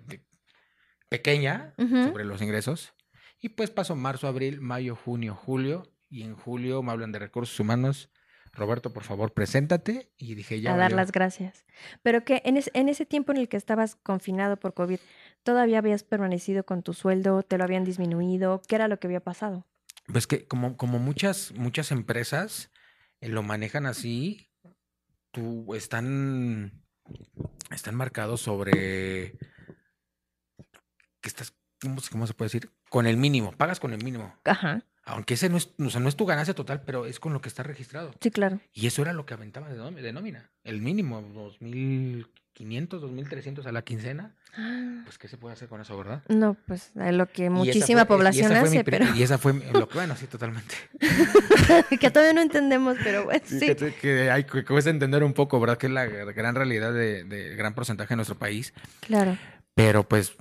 pequeña 1.09 1.73
sobre 1.77 2.23
los 2.23 2.41
ingresos. 2.41 2.93
Y 3.41 3.49
pues 3.49 3.69
pasó 3.69 3.95
marzo, 3.95 4.27
abril, 4.27 4.61
mayo, 4.61 4.95
junio, 4.95 5.35
julio. 5.35 5.91
Y 6.09 6.23
en 6.23 6.35
julio 6.35 6.81
me 6.83 6.91
hablan 6.91 7.11
de 7.11 7.19
recursos 7.19 7.59
humanos 7.59 8.09
Roberto, 8.55 8.93
por 8.93 9.03
favor, 9.03 9.33
preséntate. 9.33 10.11
Y 10.17 10.35
dije 10.35 10.61
ya. 10.61 10.73
A 10.73 10.77
dar 10.77 10.91
las 10.91 11.11
gracias. 11.11 11.65
Pero 12.01 12.23
que 12.23 12.41
en, 12.45 12.59
en, 12.73 12.89
ese 12.89 13.05
tiempo 13.05 13.31
en 13.31 13.37
el 13.37 13.49
que 13.49 13.57
estabas 13.57 13.95
confinado 13.95 14.57
por 14.57 14.73
COVID, 14.73 14.99
¿todavía 15.43 15.79
habías 15.79 16.03
permanecido 16.03 16.65
con 16.65 16.81
tu 16.81 16.93
sueldo? 16.93 17.43
¿Te 17.43 17.57
lo 17.57 17.63
habían 17.63 17.83
disminuido? 17.83 18.61
¿Qué 18.67 18.75
era 18.75 18.87
lo 18.87 18.99
que 18.99 19.07
había 19.07 19.19
pasado? 19.19 19.65
Pues 20.07 20.27
que 20.27 20.47
como, 20.47 20.77
como 20.77 20.99
muchas, 20.99 21.51
muchas 21.55 21.91
empresas 21.91 22.71
eh, 23.21 23.27
lo 23.27 23.43
manejan 23.43 23.85
así, 23.85 24.49
tú 25.31 25.75
están, 25.75 26.83
están 27.71 27.95
marcados 27.95 28.41
sobre 28.41 29.37
que 31.21 31.29
estás, 31.29 31.53
¿cómo, 31.81 32.27
se 32.27 32.33
puede 32.33 32.47
decir? 32.47 32.71
Con 32.89 33.07
el 33.07 33.17
mínimo, 33.17 33.51
pagas 33.51 33.79
con 33.79 33.93
el 33.93 34.03
mínimo. 34.03 34.35
Ajá. 34.45 34.83
Aunque 35.05 35.35
ese 35.35 35.49
no 35.49 35.57
es, 35.57 35.69
o 35.77 35.89
sea, 35.91 36.01
no 36.01 36.09
es 36.09 36.15
tu 36.15 36.25
ganancia 36.25 36.55
total, 36.55 36.81
pero 36.83 37.05
es 37.05 37.19
con 37.19 37.31
lo 37.31 37.39
que 37.39 37.47
está 37.47 37.61
registrado. 37.61 38.11
Sí, 38.19 38.31
claro. 38.31 38.59
Y 38.73 38.87
eso 38.87 39.03
era 39.03 39.13
lo 39.13 39.25
que 39.25 39.35
aventaba 39.35 39.69
de, 39.69 40.13
nómina. 40.13 40.49
El 40.63 40.81
mínimo, 40.81 41.21
2.500, 41.21 42.25
2.300 42.55 43.65
a 43.67 43.71
la 43.71 43.83
quincena. 43.83 44.35
Ah. 44.57 45.01
Pues, 45.03 45.19
¿qué 45.19 45.27
se 45.27 45.37
puede 45.37 45.53
hacer 45.53 45.67
con 45.67 45.79
eso, 45.79 45.95
verdad? 45.95 46.23
No, 46.27 46.57
pues 46.65 46.91
lo 46.95 47.27
que 47.27 47.51
muchísima 47.51 48.05
población 48.05 48.51
hace, 48.53 48.83
pero... 48.83 49.13
Y 49.13 49.21
esa 49.21 49.37
fue 49.37 49.53
lo 49.73 49.87
que, 49.87 49.93
bueno, 49.93 50.15
sí, 50.15 50.25
totalmente. 50.25 50.73
que 51.99 52.09
todavía 52.09 52.33
no 52.33 52.41
entendemos, 52.41 52.97
pero 53.03 53.25
bueno, 53.25 53.43
sí. 53.45 53.75
Que, 54.01 54.31
hay 54.31 54.45
que 54.45 54.65
cuesta 54.65 54.89
entender 54.89 55.23
un 55.23 55.33
poco, 55.33 55.59
¿verdad? 55.59 55.77
Que 55.77 55.85
es 55.85 55.93
la 55.93 56.05
gran 56.05 56.55
realidad 56.55 56.91
de, 56.91 57.25
de 57.25 57.55
gran 57.55 57.75
porcentaje 57.75 58.09
de 58.09 58.15
nuestro 58.15 58.39
país. 58.39 58.73
Claro. 59.01 59.37
Pero, 59.75 60.07
pues, 60.07 60.35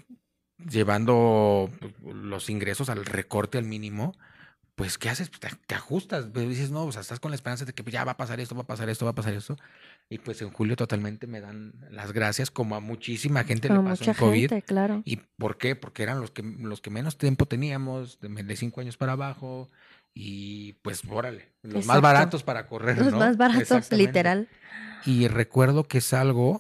llevando 0.56 1.70
pues, 1.80 1.92
los 2.14 2.48
ingresos 2.48 2.88
al 2.88 3.04
recorte 3.04 3.58
al 3.58 3.64
mínimo, 3.64 4.14
pues, 4.74 4.98
¿qué 4.98 5.08
haces? 5.08 5.30
Pues, 5.30 5.56
te, 5.66 5.74
ajustas, 5.74 6.26
pues, 6.32 6.48
dices, 6.48 6.70
no, 6.70 6.84
o 6.84 6.92
sea, 6.92 7.02
estás 7.02 7.20
con 7.20 7.30
la 7.30 7.36
esperanza 7.36 7.64
de 7.64 7.72
que 7.72 7.88
ya 7.90 8.04
va 8.04 8.12
a 8.12 8.16
pasar 8.16 8.40
esto, 8.40 8.54
va 8.54 8.62
a 8.62 8.66
pasar 8.66 8.88
esto, 8.88 9.04
va 9.04 9.12
a 9.12 9.14
pasar 9.14 9.34
esto. 9.34 9.56
Y 10.08 10.18
pues 10.18 10.42
en 10.42 10.50
julio 10.50 10.76
totalmente 10.76 11.26
me 11.26 11.40
dan 11.40 11.74
las 11.90 12.12
gracias, 12.12 12.50
como 12.50 12.74
a 12.74 12.80
muchísima 12.80 13.44
gente 13.44 13.68
le 13.68 13.78
pasó 13.80 14.04
en 14.04 14.14
COVID. 14.14 14.50
Gente, 14.50 14.62
claro. 14.62 15.02
¿Y 15.04 15.16
por 15.16 15.58
qué? 15.58 15.76
Porque 15.76 16.02
eran 16.02 16.20
los 16.20 16.30
que, 16.30 16.42
los 16.42 16.80
que 16.80 16.90
menos 16.90 17.16
tiempo 17.18 17.46
teníamos, 17.46 18.18
de, 18.20 18.56
cinco 18.56 18.80
años 18.80 18.96
para 18.96 19.12
abajo, 19.12 19.70
y 20.12 20.74
pues, 20.82 21.02
órale, 21.08 21.48
los 21.62 21.86
más 21.86 22.00
baratos 22.00 22.42
para 22.42 22.66
correr. 22.66 22.98
Los 22.98 23.12
más 23.12 23.36
baratos, 23.36 23.92
literal. 23.92 24.48
Y 25.06 25.28
recuerdo 25.28 25.84
que 25.84 25.98
es 25.98 26.12
algo, 26.12 26.58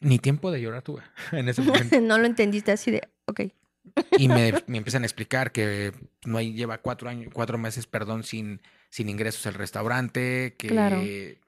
ni 0.00 0.18
tiempo 0.18 0.50
de 0.50 0.60
llorar 0.60 0.82
tuve 0.82 1.02
en 1.32 1.48
ese 1.48 1.62
momento. 1.62 2.00
no 2.00 2.18
lo 2.18 2.26
entendiste 2.26 2.72
así 2.72 2.90
de, 2.90 3.08
ok. 3.26 3.42
Y 4.18 4.28
me, 4.28 4.48
empiezan 4.48 5.02
a 5.02 5.06
explicar 5.06 5.52
que 5.52 5.92
no 6.24 6.38
hay, 6.38 6.52
lleva 6.52 6.78
cuatro 6.78 7.08
años, 7.08 7.28
cuatro 7.32 7.58
meses, 7.58 7.86
perdón, 7.86 8.24
sin, 8.24 8.60
sin 8.90 9.08
ingresos 9.08 9.46
el 9.46 9.54
restaurante, 9.54 10.54
que, 10.58 10.68
claro. 10.68 11.00
que 11.00 11.38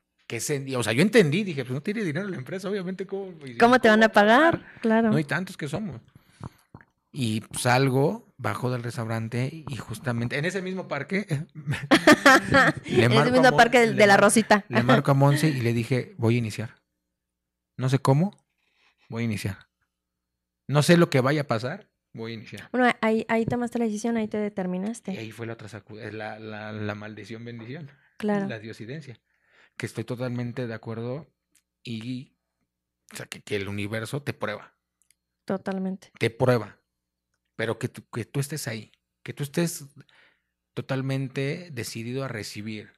o 0.76 0.82
sea, 0.82 0.92
yo 0.92 1.02
entendí, 1.02 1.44
dije, 1.44 1.64
pues 1.64 1.74
no 1.74 1.82
tiene 1.82 2.02
dinero 2.02 2.28
la 2.28 2.36
empresa, 2.36 2.68
obviamente, 2.68 3.06
¿cómo, 3.06 3.32
¿Cómo 3.58 3.80
te 3.80 3.88
van 3.88 4.02
a 4.02 4.08
pagar? 4.08 4.64
Claro. 4.80 5.10
No 5.10 5.16
hay 5.16 5.24
tantos 5.24 5.56
que 5.56 5.68
somos. 5.68 6.00
Y 7.12 7.44
salgo, 7.56 8.34
bajo 8.36 8.70
del 8.70 8.82
restaurante 8.82 9.64
y 9.68 9.76
justamente 9.76 10.36
en 10.38 10.44
ese 10.44 10.60
mismo 10.62 10.88
parque. 10.88 11.26
en 12.84 13.12
ese 13.12 13.30
mismo 13.30 13.56
parque 13.56 13.92
de, 13.92 14.06
la 14.06 14.16
Rosita. 14.16 14.64
Le 14.68 14.82
marco 14.82 15.12
a 15.12 15.14
Monse 15.14 15.48
y 15.48 15.60
le 15.60 15.72
dije, 15.74 16.14
voy 16.18 16.36
a 16.36 16.38
iniciar. 16.38 16.74
No 17.76 17.88
sé 17.88 17.98
cómo, 17.98 18.36
voy 19.08 19.22
a 19.22 19.24
iniciar. 19.26 19.58
No 20.66 20.82
sé 20.82 20.96
lo 20.96 21.10
que 21.10 21.20
vaya 21.20 21.42
a 21.42 21.46
pasar, 21.46 21.88
voy 22.14 22.32
a 22.32 22.34
iniciar. 22.34 22.68
Bueno, 22.72 22.90
ahí, 23.02 23.26
ahí 23.28 23.44
tomaste 23.44 23.78
la 23.78 23.84
decisión, 23.84 24.16
ahí 24.16 24.28
te 24.28 24.38
determinaste. 24.38 25.12
Y 25.12 25.18
ahí 25.18 25.30
fue 25.32 25.46
la 25.46 25.54
otra 25.54 25.68
la, 26.12 26.38
la, 26.38 26.72
la, 26.72 26.94
maldición 26.94 27.44
bendición. 27.44 27.90
Claro. 28.16 28.48
La 28.48 28.58
diosidencia. 28.58 29.20
Que 29.76 29.86
estoy 29.86 30.04
totalmente 30.04 30.66
de 30.66 30.74
acuerdo 30.74 31.28
y 31.82 32.32
o 33.12 33.16
sea, 33.16 33.26
que, 33.26 33.42
que, 33.42 33.56
el 33.56 33.68
universo 33.68 34.22
te 34.22 34.32
prueba. 34.32 34.74
Totalmente. 35.44 36.10
Te 36.18 36.30
prueba. 36.30 36.78
Pero 37.56 37.78
que 37.78 37.90
que 37.90 38.24
tú 38.24 38.40
estés 38.40 38.66
ahí. 38.68 38.92
Que 39.22 39.34
tú 39.34 39.42
estés 39.42 39.84
totalmente 40.72 41.70
decidido 41.72 42.24
a 42.24 42.28
recibir. 42.28 42.92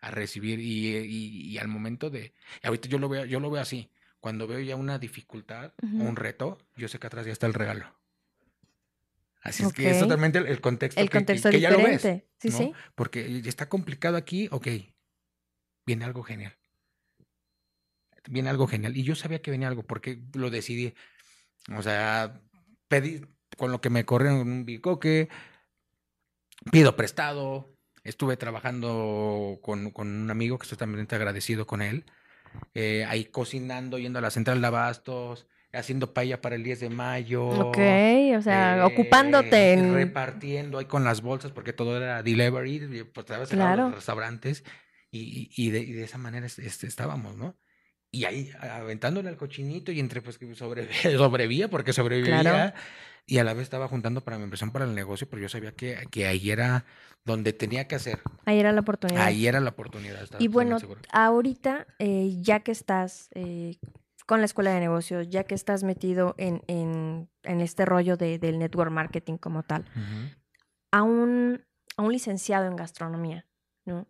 A 0.00 0.10
recibir. 0.10 0.60
Y, 0.60 0.96
y, 0.96 1.52
y 1.52 1.58
al 1.58 1.68
momento 1.68 2.10
de. 2.10 2.34
Ahorita 2.62 2.88
yo 2.88 2.98
lo 2.98 3.08
veo, 3.08 3.24
yo 3.24 3.40
lo 3.40 3.50
veo 3.50 3.62
así. 3.62 3.90
Cuando 4.18 4.46
veo 4.46 4.60
ya 4.60 4.76
una 4.76 4.98
dificultad 4.98 5.72
o 5.82 5.86
un 5.86 6.16
reto, 6.16 6.58
yo 6.76 6.88
sé 6.88 6.98
que 6.98 7.06
atrás 7.06 7.24
ya 7.24 7.32
está 7.32 7.46
el 7.46 7.54
regalo. 7.54 7.99
Así 9.42 9.62
es 9.62 9.72
que 9.72 9.90
es 9.90 9.98
totalmente 9.98 10.38
el, 10.38 10.60
contexto. 10.60 11.00
El 11.00 11.08
que, 11.08 11.18
contexto 11.18 11.50
que, 11.50 11.60
ya 11.60 11.70
lo 11.70 11.78
ves. 11.78 12.02
Sí, 12.38 12.50
sí. 12.50 12.72
Porque 12.94 13.42
está 13.46 13.68
complicado 13.68 14.16
aquí, 14.16 14.48
ok. 14.50 14.68
Viene 15.86 16.04
algo 16.04 16.22
genial. 16.22 16.58
Viene 18.28 18.50
algo 18.50 18.66
genial. 18.66 18.96
Y 18.96 19.02
yo 19.02 19.14
sabía 19.14 19.40
que 19.40 19.50
venía 19.50 19.68
algo 19.68 19.82
porque 19.82 20.22
lo 20.34 20.50
decidí. 20.50 20.94
O 21.74 21.82
sea, 21.82 22.42
pedí 22.88 23.22
con 23.56 23.72
lo 23.72 23.80
que 23.80 23.90
me 23.90 24.04
corrieron 24.04 24.40
un 24.40 24.64
bicoque, 24.66 25.28
pido 26.70 26.96
prestado. 26.96 27.74
Estuve 28.04 28.36
trabajando 28.36 29.58
con, 29.62 29.90
con 29.90 30.08
un 30.08 30.30
amigo 30.30 30.58
que 30.58 30.64
estoy 30.64 30.78
también 30.78 31.06
agradecido 31.10 31.66
con 31.66 31.82
él. 31.82 32.04
Eh, 32.74 33.04
ahí 33.06 33.26
cocinando, 33.26 33.98
yendo 33.98 34.18
a 34.18 34.22
la 34.22 34.30
central 34.30 34.60
de 34.60 34.66
abastos, 34.66 35.46
haciendo 35.72 36.12
paella 36.12 36.40
para 36.40 36.56
el 36.56 36.62
10 36.62 36.80
de 36.80 36.90
mayo. 36.90 37.46
Ok, 37.48 37.78
o 38.36 38.42
sea, 38.42 38.78
eh, 38.78 38.82
ocupándote. 38.82 39.72
En... 39.74 39.94
Repartiendo 39.94 40.78
ahí 40.78 40.86
con 40.86 41.04
las 41.04 41.22
bolsas, 41.22 41.52
porque 41.52 41.72
todo 41.72 41.96
era 41.96 42.22
delivery, 42.22 43.04
pues 43.04 43.26
te 43.26 43.34
claro. 43.54 43.84
los 43.84 43.94
restaurantes, 43.96 44.64
y, 45.10 45.50
y, 45.56 45.70
de, 45.70 45.80
y, 45.80 45.92
de, 45.92 46.04
esa 46.04 46.18
manera 46.18 46.46
este, 46.46 46.86
estábamos, 46.86 47.36
¿no? 47.36 47.56
Y 48.12 48.24
ahí 48.24 48.50
aventándole 48.60 49.28
al 49.28 49.36
cochinito 49.36 49.92
y 49.92 50.00
entre 50.00 50.20
pues 50.20 50.36
que 50.38 50.52
sobrevivía 50.54 51.68
porque 51.68 51.92
sobrevivía 51.92 52.74
y 53.26 53.38
a 53.38 53.44
la 53.44 53.54
vez 53.54 53.62
estaba 53.62 53.86
juntando 53.86 54.22
para 54.22 54.38
mi 54.38 54.44
impresión 54.44 54.72
para 54.72 54.84
el 54.84 54.94
negocio, 54.94 55.28
pero 55.28 55.40
yo 55.40 55.48
sabía 55.48 55.70
que, 55.70 55.96
que 56.10 56.26
ahí 56.26 56.50
era 56.50 56.84
donde 57.24 57.52
tenía 57.52 57.86
que 57.86 57.94
hacer. 57.94 58.20
Ahí 58.44 58.58
era 58.58 58.72
la 58.72 58.80
oportunidad. 58.80 59.22
Ahí 59.22 59.46
era 59.46 59.60
la 59.60 59.70
oportunidad. 59.70 60.28
Y 60.40 60.48
bueno, 60.48 60.78
ahorita, 61.12 61.86
eh, 62.00 62.36
ya 62.40 62.60
que 62.60 62.72
estás 62.72 63.28
eh, 63.34 63.76
con 64.30 64.38
la 64.38 64.46
escuela 64.46 64.72
de 64.72 64.78
negocios, 64.78 65.28
ya 65.28 65.42
que 65.42 65.56
estás 65.56 65.82
metido 65.82 66.36
en, 66.38 66.62
en, 66.68 67.28
en 67.42 67.60
este 67.60 67.84
rollo 67.84 68.16
de, 68.16 68.38
del 68.38 68.60
network 68.60 68.92
marketing 68.92 69.38
como 69.38 69.64
tal, 69.64 69.86
a, 70.92 71.02
un, 71.02 71.64
a 71.96 72.02
un 72.02 72.12
licenciado 72.12 72.68
en 72.68 72.76
gastronomía, 72.76 73.48
¿no? 73.84 74.06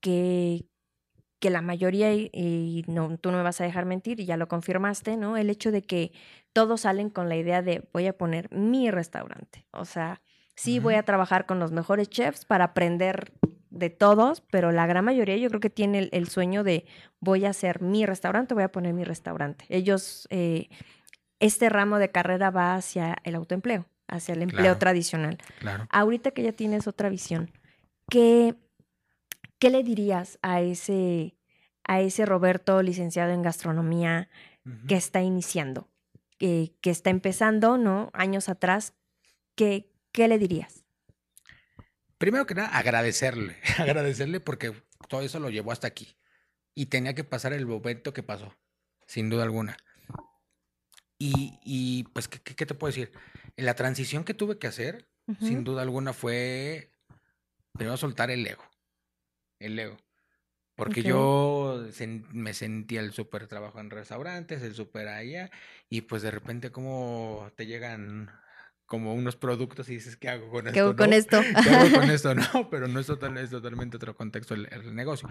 Que, 0.00 0.66
que 1.40 1.48
la 1.48 1.62
mayoría, 1.62 2.12
y, 2.12 2.84
no, 2.88 3.16
tú 3.16 3.30
no 3.30 3.38
me 3.38 3.42
vas 3.42 3.58
a 3.62 3.64
dejar 3.64 3.86
mentir, 3.86 4.20
y 4.20 4.26
ya 4.26 4.36
lo 4.36 4.48
confirmaste, 4.48 5.16
¿no? 5.16 5.38
El 5.38 5.48
hecho 5.48 5.72
de 5.72 5.80
que 5.80 6.12
todos 6.52 6.82
salen 6.82 7.08
con 7.08 7.30
la 7.30 7.36
idea 7.36 7.62
de 7.62 7.88
voy 7.94 8.06
a 8.06 8.18
poner 8.18 8.54
mi 8.54 8.90
restaurante. 8.90 9.66
O 9.70 9.86
sea, 9.86 10.20
sí 10.56 10.78
voy 10.78 10.96
a 10.96 11.04
trabajar 11.04 11.46
con 11.46 11.58
los 11.58 11.72
mejores 11.72 12.10
chefs 12.10 12.44
para 12.44 12.64
aprender 12.64 13.32
de 13.78 13.90
todos, 13.90 14.42
pero 14.50 14.72
la 14.72 14.86
gran 14.86 15.04
mayoría 15.04 15.36
yo 15.36 15.48
creo 15.48 15.60
que 15.60 15.70
tiene 15.70 16.08
el, 16.12 16.28
sueño 16.28 16.64
de 16.64 16.86
voy 17.20 17.44
a 17.44 17.50
hacer 17.50 17.80
mi 17.80 18.06
restaurante, 18.06 18.54
voy 18.54 18.64
a 18.64 18.72
poner 18.72 18.92
mi 18.94 19.04
restaurante. 19.04 19.64
Ellos, 19.68 20.26
eh, 20.30 20.68
este 21.40 21.68
ramo 21.68 21.98
de 21.98 22.10
carrera 22.10 22.50
va 22.50 22.74
hacia 22.74 23.16
el 23.24 23.34
autoempleo, 23.34 23.86
hacia 24.08 24.34
el 24.34 24.42
empleo 24.42 24.76
tradicional. 24.78 25.38
Claro. 25.60 25.86
Ahorita 25.90 26.32
que 26.32 26.42
ya 26.42 26.52
tienes 26.52 26.86
otra 26.86 27.08
visión, 27.08 27.50
¿qué, 28.10 28.54
¿qué 29.58 29.70
le 29.70 29.82
dirías 29.82 30.38
a 30.42 30.60
ese, 30.60 31.36
a 31.84 32.00
ese 32.00 32.26
Roberto 32.26 32.82
licenciado 32.82 33.32
en 33.32 33.42
gastronomía 33.42 34.28
que 34.86 34.96
está 34.96 35.22
iniciando, 35.22 35.88
que 36.36 36.70
está 36.82 37.08
empezando, 37.08 37.78
¿no? 37.78 38.10
Años 38.12 38.50
atrás, 38.50 38.92
¿qué, 39.54 39.90
¿qué 40.12 40.28
le 40.28 40.38
dirías? 40.38 40.84
Primero 42.18 42.46
que 42.46 42.54
nada, 42.54 42.68
agradecerle, 42.76 43.56
agradecerle 43.78 44.40
porque 44.40 44.72
todo 45.08 45.22
eso 45.22 45.40
lo 45.40 45.50
llevó 45.50 45.72
hasta 45.72 45.86
aquí. 45.86 46.16
Y 46.74 46.86
tenía 46.86 47.14
que 47.14 47.24
pasar 47.24 47.52
el 47.52 47.66
momento 47.66 48.12
que 48.12 48.22
pasó, 48.22 48.54
sin 49.06 49.30
duda 49.30 49.44
alguna. 49.44 49.76
Y, 51.18 51.58
y 51.64 52.04
pues, 52.12 52.28
¿qué, 52.28 52.38
¿qué, 52.40 52.66
te 52.66 52.74
puedo 52.74 52.92
decir? 52.92 53.12
La 53.56 53.74
transición 53.74 54.22
que 54.22 54.34
tuve 54.34 54.58
que 54.58 54.68
hacer, 54.68 55.08
sin 55.40 55.64
duda 55.64 55.82
alguna, 55.82 56.12
fue 56.12 56.92
primero 57.72 57.96
soltar 57.96 58.30
el 58.30 58.46
ego 58.46 58.68
el 59.58 59.78
ego. 59.78 59.96
Porque 60.74 61.02
yo 61.02 61.84
me 62.30 62.54
sentía 62.54 63.00
el 63.00 63.12
súper 63.12 63.48
trabajo 63.48 63.80
en 63.80 63.90
restaurantes, 63.90 64.62
el 64.62 64.76
súper 64.76 65.08
allá, 65.08 65.50
y 65.90 66.02
pues 66.02 66.22
de 66.22 66.30
repente 66.30 66.70
como 66.70 67.50
te 67.56 67.66
llegan 67.66 68.30
como 68.88 69.14
unos 69.14 69.36
productos 69.36 69.88
y 69.90 69.94
dices, 69.94 70.16
¿qué 70.16 70.30
hago 70.30 70.48
con 70.48 70.66
esto? 70.66 70.72
¿Qué 70.72 70.80
hago 70.80 70.96
con 70.96 71.12
esto? 71.12 71.40
¿Qué 71.62 71.70
hago 71.70 72.00
con 72.00 72.10
esto? 72.10 72.34
No, 72.34 72.70
pero 72.70 72.88
no 72.88 72.98
es, 72.98 73.06
total, 73.06 73.36
es 73.36 73.50
totalmente 73.50 73.98
otro 73.98 74.16
contexto 74.16 74.54
el, 74.54 74.94
negocio. 74.96 75.28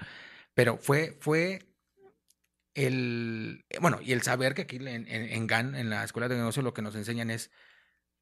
Pero 0.54 0.78
fue, 0.78 1.18
fue 1.20 1.68
el, 2.76 3.66
bueno, 3.82 4.00
y 4.02 4.14
el 4.14 4.22
saber 4.22 4.54
que 4.54 4.62
aquí 4.62 4.78
en, 4.78 5.08
en, 5.08 5.48
GAN, 5.48 5.76
en 5.76 5.90
la 5.90 6.04
Escuela 6.04 6.30
de 6.30 6.38
Negocio, 6.38 6.62
lo 6.62 6.76
que 6.76 6.84
nos 6.84 6.96
enseñan 6.96 7.32
es 7.32 7.50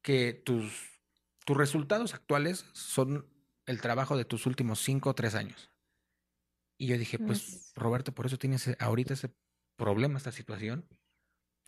que 0.00 0.32
tus, 0.32 1.00
tus 1.44 1.56
resultados 1.56 2.14
actuales 2.14 2.64
son 2.72 3.28
el 3.66 3.80
trabajo 3.82 4.16
de 4.16 4.24
tus 4.24 4.46
últimos 4.46 4.80
cinco 4.80 5.10
o 5.10 5.14
tres 5.14 5.34
años. 5.34 5.70
Y 6.78 6.86
yo 6.86 6.96
dije, 6.96 7.18
pues, 7.18 7.72
Roberto, 7.74 8.12
por 8.12 8.24
eso 8.24 8.38
tienes 8.38 8.74
ahorita 8.78 9.14
ese 9.14 9.30
problema, 9.76 10.16
esta 10.16 10.32
situación. 10.32 10.88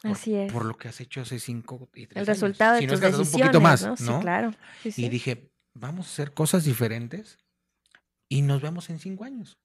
Así 0.02 0.34
es. 0.34 0.52
Por 0.52 0.64
lo 0.64 0.76
que 0.76 0.88
has 0.88 1.00
hecho 1.00 1.22
hace 1.22 1.38
cinco 1.40 1.88
y 1.94 2.06
tres 2.06 2.20
El 2.20 2.26
resultado 2.26 2.74
de 2.74 2.86
tus 2.86 3.00
decisiones, 3.00 3.34
un 3.34 3.40
poquito 3.40 3.60
más, 3.60 3.82
¿no? 3.84 3.96
Sí, 3.96 4.12
claro. 4.20 4.52
y 4.84 5.08
dije, 5.08 5.50
vamos 5.74 6.06
a 6.06 6.10
hacer 6.10 6.32
cosas 6.32 6.64
diferentes 6.64 7.38
y 8.28 8.42
nos 8.42 8.62
vemos 8.62 8.90
en 8.90 8.98
cinco 8.98 9.24
años. 9.24 9.58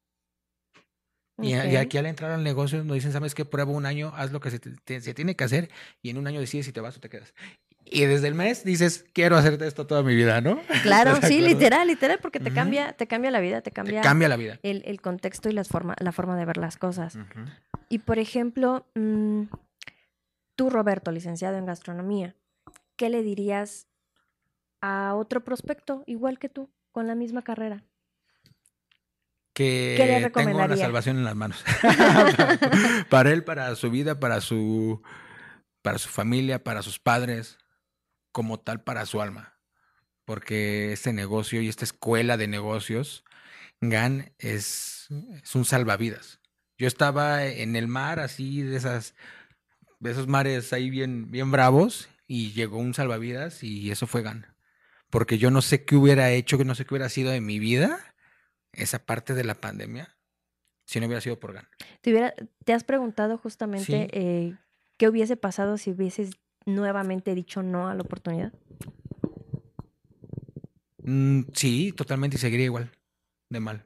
Y, 1.42 1.54
aquí 1.54 1.98
al 1.98 2.06
entrar 2.06 2.32
al 2.32 2.44
negocio 2.44 2.84
nos 2.84 2.94
dicen, 2.94 3.12
¿sabes 3.12 3.34
qué? 3.34 3.44
Prueba 3.44 3.72
un 3.72 3.88
año, 3.88 4.14
haz 4.16 4.32
lo 4.32 4.40
que 4.40 4.52
se, 4.52 5.02
se, 5.02 5.14
tiene 5.16 5.36
que 5.36 5.44
hacer 5.44 5.70
y 6.02 6.12
en 6.12 6.18
un 6.18 6.28
año 6.28 6.40
decides 6.40 6.68
si 6.68 6.72
te 6.72 6.80
vas 6.80 6.98
o 6.98 7.00
te 7.00 7.10
quedas. 7.10 7.34
Y 7.86 8.06
desde 8.06 8.28
el 8.28 8.36
mes 8.36 8.64
dices, 8.64 9.06
quiero 9.14 9.36
hacer 9.36 9.62
esto 9.64 9.88
toda 9.88 10.04
mi 10.04 10.16
vida, 10.16 10.42
¿no? 10.42 10.62
Claro, 10.84 11.20
sí, 11.28 11.42
literal, 11.42 11.88
literal, 11.88 12.20
porque 12.22 12.40
te 12.40 12.52
cambia, 12.52 12.94
te 12.94 13.08
cambia 13.08 13.32
la 13.32 13.40
vida, 13.40 13.62
te 13.62 13.72
cambia, 13.72 14.02
cambia 14.02 14.30
la 14.30 14.38
vida. 14.38 14.60
El, 14.62 15.02
contexto 15.02 15.50
y 15.50 15.54
las 15.54 15.68
forma, 15.68 15.96
la 16.00 16.12
forma 16.12 16.38
de 16.38 16.46
ver 16.46 16.58
las 16.58 16.78
cosas. 16.78 17.18
Y 17.90 18.00
por 18.00 18.20
ejemplo, 18.20 18.86
mm, 18.96 19.44
tú, 20.56 20.70
Roberto, 20.70 21.12
licenciado 21.12 21.58
en 21.58 21.66
gastronomía, 21.66 22.36
¿qué 22.96 23.10
le 23.10 23.24
dirías 23.24 23.88
a 24.82 25.16
otro 25.16 25.44
prospecto 25.44 26.04
igual 26.06 26.40
que 26.40 26.50
tú, 26.50 26.70
con 26.92 27.08
la 27.08 27.16
misma 27.16 27.42
carrera? 27.42 27.84
Que 29.54 29.96
¿Qué 29.98 30.32
tengo 30.34 30.58
una 30.58 30.76
salvación 30.76 31.18
en 31.18 31.26
las 31.26 31.36
manos. 31.36 31.64
para 33.10 33.32
él, 33.32 33.44
para 33.44 33.76
su 33.76 33.92
vida, 33.92 34.20
para 34.20 34.42
su, 34.42 35.02
para 35.82 36.00
su 36.00 36.10
familia, 36.10 36.64
para 36.64 36.82
sus 36.82 37.00
padres, 37.00 37.60
como 38.32 38.60
tal 38.60 38.84
para 38.84 39.06
su 39.06 39.22
alma. 39.22 39.60
Porque 40.26 40.92
este 40.92 41.14
negocio 41.14 41.62
y 41.62 41.70
esta 41.70 41.86
escuela 41.86 42.38
de 42.38 42.48
negocios, 42.48 43.24
GAN, 43.80 44.34
es, 44.40 45.08
es 45.44 45.56
un 45.56 45.66
salvavidas. 45.66 46.40
Yo 46.78 46.88
estaba 46.88 47.46
en 47.46 47.76
el 47.76 47.88
mar, 47.88 48.20
así, 48.20 48.64
de 48.64 48.76
esas, 48.76 49.14
de 50.04 50.12
esos 50.12 50.28
mares 50.28 50.74
ahí 50.74 50.90
bien, 50.90 51.32
bien 51.32 51.50
bravos, 51.50 52.10
y 52.28 52.52
llegó 52.52 52.78
un 52.78 52.94
salvavidas 52.94 53.64
y 53.64 53.90
eso 53.90 54.06
fue 54.06 54.22
GAN. 54.22 54.46
Porque 55.10 55.38
yo 55.38 55.50
no 55.50 55.62
sé 55.62 55.86
qué 55.86 55.96
hubiera 55.96 56.32
hecho, 56.32 56.58
que 56.58 56.66
no 56.66 56.76
sé 56.76 56.86
qué 56.86 56.94
hubiera 56.94 57.10
sido 57.10 57.32
de 57.32 57.42
mi 57.42 57.58
vida, 57.60 58.00
esa 58.74 59.06
parte 59.06 59.34
de 59.34 59.44
la 59.44 59.56
pandemia, 59.56 60.18
si 60.86 61.00
no 61.00 61.06
hubiera 61.06 61.22
sido 61.22 61.40
por 61.40 61.54
GAN. 61.54 61.68
¿Te, 62.02 62.34
¿te 62.66 62.74
has 62.74 62.84
preguntado 62.84 63.38
justamente 63.38 64.10
eh, 64.12 64.56
qué 64.98 65.08
hubiese 65.08 65.38
pasado 65.38 65.78
si 65.78 65.92
hubieses 65.92 66.32
nuevamente 66.66 67.34
dicho 67.34 67.64
no 67.64 67.88
a 67.88 67.96
la 67.96 68.02
oportunidad? 68.02 68.52
Mm, 71.04 71.44
sí, 71.54 71.94
totalmente 71.96 72.36
y 72.36 72.40
seguiría 72.40 72.66
igual, 72.66 72.92
de 73.50 73.60
mal. 73.62 73.86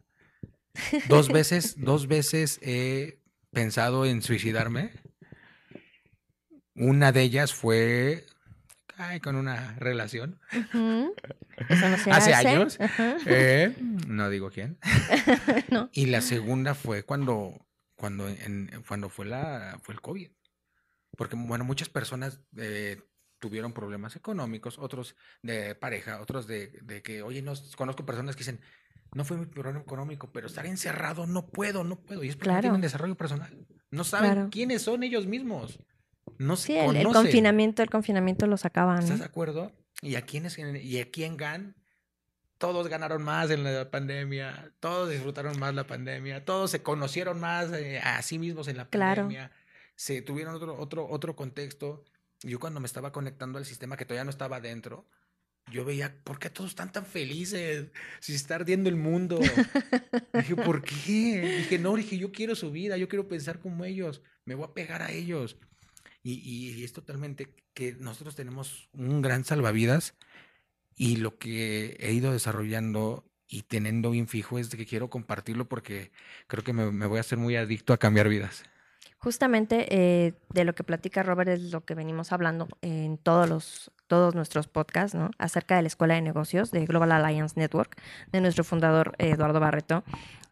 Dos 1.07 1.29
veces, 1.29 1.75
dos 1.77 2.07
veces 2.07 2.59
he 2.63 3.19
pensado 3.51 4.05
en 4.05 4.21
suicidarme. 4.21 4.91
Una 6.77 7.11
de 7.11 7.23
ellas 7.23 7.53
fue 7.53 8.25
con 9.21 9.35
una 9.35 9.75
relación. 9.75 10.39
hace, 12.09 12.33
años. 12.33 12.77
Eh, 13.25 13.75
no 14.07 14.29
digo 14.29 14.49
quién. 14.49 14.77
Y 15.91 16.07
la 16.07 16.21
segunda 16.21 16.73
fue 16.75 17.03
cuando, 17.03 17.67
cuando, 17.95 18.27
cuando 18.87 19.09
fue, 19.09 19.25
la, 19.25 19.79
fue 19.83 19.93
el 19.93 20.01
COVID. 20.01 20.31
Porque, 21.15 21.35
bueno, 21.35 21.63
muchas 21.63 21.89
personas 21.89 22.41
eh, 22.57 23.01
tuvieron 23.39 23.73
problemas 23.73 24.15
económicos, 24.15 24.77
otros 24.79 25.15
de 25.41 25.75
pareja, 25.75 26.21
otros 26.21 26.47
de, 26.47 27.01
que, 27.03 27.21
oye, 27.21 27.41
no, 27.41 27.53
conozco 27.75 28.05
personas 28.05 28.35
que 28.35 28.41
dicen, 28.41 28.61
no 29.13 29.25
fue 29.25 29.37
mi 29.37 29.45
problema 29.45 29.79
económico, 29.79 30.31
pero 30.31 30.47
estar 30.47 30.65
encerrado 30.65 31.25
no 31.27 31.47
puedo, 31.47 31.83
no 31.83 31.99
puedo. 31.99 32.23
Y 32.23 32.29
es 32.29 32.35
porque 32.35 32.51
no 32.51 32.61
tienen 32.61 32.81
desarrollo 32.81 33.15
personal. 33.15 33.65
No 33.89 34.03
saben 34.03 34.49
quiénes 34.49 34.81
son 34.81 35.03
ellos 35.03 35.25
mismos. 35.25 35.79
No 36.37 36.55
sí, 36.55 36.77
el, 36.77 36.95
el, 36.97 37.07
confinamiento, 37.07 37.83
el 37.83 37.89
confinamiento 37.89 38.47
los 38.47 38.65
acaban. 38.65 38.99
¿Estás 38.99 39.19
de 39.19 39.25
acuerdo? 39.25 39.71
Y 40.01 40.15
aquí, 40.15 40.37
en, 40.37 40.75
y 40.77 40.99
aquí 40.99 41.23
en 41.23 41.37
GAN, 41.37 41.75
todos 42.57 42.87
ganaron 42.87 43.23
más 43.23 43.49
en 43.51 43.63
la 43.63 43.89
pandemia, 43.89 44.71
todos 44.79 45.09
disfrutaron 45.09 45.59
más 45.59 45.73
la 45.73 45.87
pandemia, 45.87 46.45
todos 46.45 46.71
se 46.71 46.81
conocieron 46.83 47.39
más 47.39 47.71
eh, 47.73 47.99
a 47.99 48.21
sí 48.21 48.39
mismos 48.39 48.67
en 48.67 48.77
la 48.77 48.89
pandemia 48.89 49.51
se 49.97 50.21
tuvieron 50.21 50.55
otro, 50.55 50.79
otro, 50.79 51.09
otro 51.09 51.35
contexto. 51.35 52.05
Yo 52.43 52.59
cuando 52.59 52.79
me 52.79 52.85
estaba 52.85 53.11
conectando 53.11 53.57
al 53.57 53.65
sistema 53.65 53.97
que 53.97 54.05
todavía 54.05 54.23
no 54.23 54.29
estaba 54.29 54.61
dentro, 54.61 55.09
yo 55.71 55.83
veía, 55.83 56.15
¿por 56.23 56.39
qué 56.39 56.49
todos 56.49 56.69
están 56.69 56.91
tan 56.91 57.05
felices? 57.05 57.87
Si 58.21 58.35
está 58.35 58.55
ardiendo 58.55 58.89
el 58.89 58.95
mundo. 58.95 59.39
dije, 60.33 60.55
¿por 60.55 60.83
qué? 60.83 61.57
Dije, 61.57 61.79
no, 61.79 61.95
dije, 61.95 62.17
yo 62.17 62.31
quiero 62.31 62.55
su 62.55 62.71
vida, 62.71 62.95
yo 62.95 63.09
quiero 63.09 63.27
pensar 63.27 63.59
como 63.59 63.83
ellos, 63.83 64.21
me 64.45 64.55
voy 64.55 64.65
a 64.65 64.73
pegar 64.73 65.01
a 65.01 65.11
ellos. 65.11 65.57
Y, 66.31 66.83
es 66.83 66.93
totalmente 66.93 67.53
que 67.73 67.93
nosotros 67.93 68.35
tenemos 68.35 68.89
un 68.93 69.21
gran 69.21 69.45
salvavidas 69.45 70.15
y 70.95 71.17
lo 71.17 71.37
que 71.37 71.97
he 71.99 72.11
ido 72.11 72.31
desarrollando 72.31 73.23
y 73.47 73.63
teniendo 73.63 74.11
bien 74.11 74.27
fijo 74.27 74.59
es 74.59 74.69
que 74.69 74.85
quiero 74.85 75.09
compartirlo 75.09 75.69
porque 75.69 76.11
creo 76.47 76.63
que 76.63 76.73
me, 76.73 76.91
me 76.91 77.05
voy 77.05 77.17
a 77.17 77.21
hacer 77.21 77.37
muy 77.37 77.55
adicto 77.55 77.93
a 77.93 77.97
cambiar 77.97 78.27
vidas. 78.27 78.63
Justamente 79.19 79.87
eh, 79.89 80.33
de 80.53 80.63
lo 80.63 80.75
que 80.75 80.83
platica 80.83 81.23
Robert 81.23 81.49
es 81.49 81.71
lo 81.71 81.83
que 81.83 81.95
venimos 81.95 82.31
hablando 82.31 82.67
en 82.81 83.17
todos 83.17 83.49
los 83.49 83.91
todos 84.07 84.35
nuestros 84.35 84.67
podcasts, 84.67 85.15
¿no? 85.15 85.31
Acerca 85.37 85.75
de 85.75 85.81
la 85.81 85.87
Escuela 85.87 86.13
de 86.13 86.21
Negocios 86.21 86.71
de 86.71 86.85
Global 86.85 87.11
Alliance 87.11 87.59
Network, 87.59 87.99
de 88.31 88.41
nuestro 88.41 88.63
fundador 88.63 89.15
Eduardo 89.17 89.59
Barreto, 89.59 90.03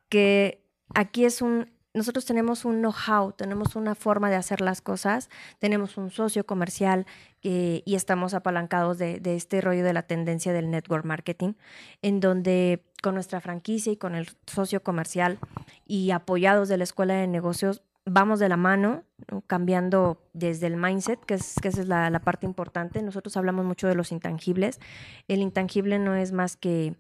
que 0.10 0.62
aquí 0.94 1.26
es 1.26 1.42
un, 1.42 1.70
nosotros 1.96 2.26
tenemos 2.26 2.66
un 2.66 2.82
know-how, 2.82 3.32
tenemos 3.32 3.76
una 3.76 3.96
forma 3.96 4.30
de 4.30 4.36
hacer 4.36 4.62
las 4.62 4.82
cosas, 4.82 5.30
tenemos 5.60 5.98
un 5.98 6.12
socio 6.12 6.46
comercial 6.46 7.06
y 7.42 7.96
estamos 7.96 8.34
apalancados 8.34 8.98
de, 8.98 9.22
este 9.24 9.62
rollo 9.62 9.84
de 9.84 9.94
la 9.94 10.04
tendencia 10.04 10.52
del 10.52 10.70
network 10.70 11.06
marketing, 11.06 11.54
en 12.02 12.20
donde 12.20 12.84
con 13.02 13.14
nuestra 13.14 13.40
franquicia 13.40 13.94
y 13.94 13.98
con 13.98 14.16
el 14.16 14.28
socio 14.48 14.84
comercial 14.84 15.40
y 15.86 16.12
apoyados 16.12 16.70
de 16.70 16.78
la 16.78 16.84
Escuela 16.84 17.14
de 17.14 17.28
Negocios 17.28 17.82
vamos 18.06 18.40
de 18.40 18.50
la 18.50 18.58
mano, 18.58 19.04
cambiando 19.48 20.22
desde 20.34 20.68
el 20.68 20.78
mindset, 20.78 21.20
que, 21.26 21.36
es, 21.36 21.56
esa 21.64 21.82
es 21.82 21.88
la, 21.88 22.20
parte 22.20 22.46
importante. 22.46 23.02
Nosotros 23.02 23.36
hablamos 23.38 23.66
mucho 23.66 23.88
de 23.88 23.96
los 23.96 24.12
intangibles. 24.12 24.80
El 25.28 25.42
intangible 25.42 25.98
no 25.98 26.16
es 26.16 26.32
más 26.32 26.56
que 26.56 26.96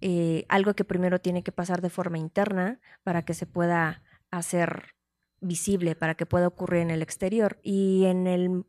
eh, 0.00 0.44
algo 0.48 0.74
que 0.74 0.84
primero 0.84 1.20
tiene 1.20 1.42
que 1.44 1.52
pasar 1.52 1.80
de 1.80 1.90
forma 1.90 2.18
interna 2.18 2.80
para 3.04 3.22
que 3.22 3.34
se 3.34 3.46
pueda 3.46 4.02
hacer 4.32 4.94
visible, 5.40 5.94
para 5.94 6.14
que 6.14 6.26
pueda 6.26 6.48
ocurrir 6.48 6.82
en 6.82 6.90
el 6.90 7.02
exterior. 7.02 7.58
Y 7.62 8.06
en 8.06 8.26
el 8.26 8.64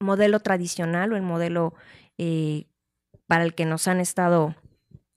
modelo 0.00 0.40
tradicional 0.40 1.12
o 1.12 1.16
el 1.16 1.22
modelo 1.22 1.74
eh, 2.18 2.66
para 3.26 3.44
el 3.44 3.54
que 3.54 3.66
nos 3.66 3.86
han 3.86 4.00
estado 4.00 4.56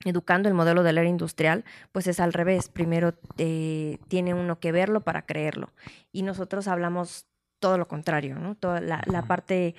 educando 0.05 0.47
el 0.47 0.55
modelo 0.55 0.83
del 0.83 0.97
era 0.99 1.07
industrial, 1.07 1.65
pues 1.91 2.07
es 2.07 2.19
al 2.19 2.33
revés. 2.33 2.69
Primero 2.69 3.15
eh, 3.37 3.97
tiene 4.07 4.33
uno 4.33 4.59
que 4.59 4.71
verlo 4.71 5.01
para 5.01 5.25
creerlo. 5.25 5.71
Y 6.11 6.21
nosotros 6.21 6.67
hablamos 6.67 7.25
todo 7.59 7.77
lo 7.77 7.87
contrario, 7.87 8.35
¿no? 8.35 8.55
Toda 8.55 8.79
la, 8.81 9.23
parte 9.27 9.75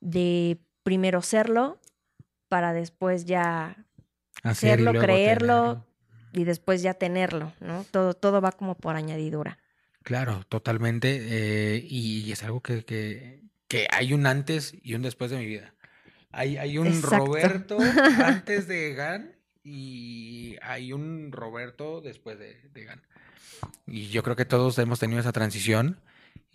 de 0.00 0.58
primero 0.82 1.22
serlo 1.22 1.78
para 2.48 2.72
después 2.72 3.24
ya 3.24 3.86
hacerlo, 4.42 4.92
creerlo 4.92 5.86
y 6.32 6.44
después 6.44 6.82
ya 6.82 6.94
tenerlo, 6.94 7.52
¿no? 7.60 7.84
Todo, 7.90 8.14
todo 8.14 8.40
va 8.40 8.52
como 8.52 8.74
por 8.74 8.96
añadidura. 8.96 9.58
Claro, 10.02 10.44
totalmente. 10.48 11.18
Eh, 11.20 11.86
y, 11.88 12.32
es 12.32 12.42
algo 12.42 12.60
que, 12.60 12.84
que, 12.84 13.86
hay 13.90 14.12
un 14.12 14.26
antes 14.26 14.74
y 14.82 14.94
un 14.94 15.02
después 15.02 15.30
de 15.30 15.38
mi 15.38 15.46
vida. 15.46 15.74
Hay, 16.30 16.56
hay 16.56 16.78
un 16.78 17.02
Roberto 17.02 17.78
antes 18.24 18.66
de 18.66 18.94
GAN 18.94 19.36
y 19.62 20.56
hay 20.62 20.92
un 20.92 21.30
Roberto 21.30 22.00
después 22.00 22.38
de, 22.38 22.60
de 22.72 22.84
Gan. 22.84 23.02
Y 23.86 24.08
yo 24.08 24.22
creo 24.22 24.34
que 24.34 24.44
todos 24.44 24.78
hemos 24.78 24.98
tenido 24.98 25.20
esa 25.20 25.32
transición 25.32 26.00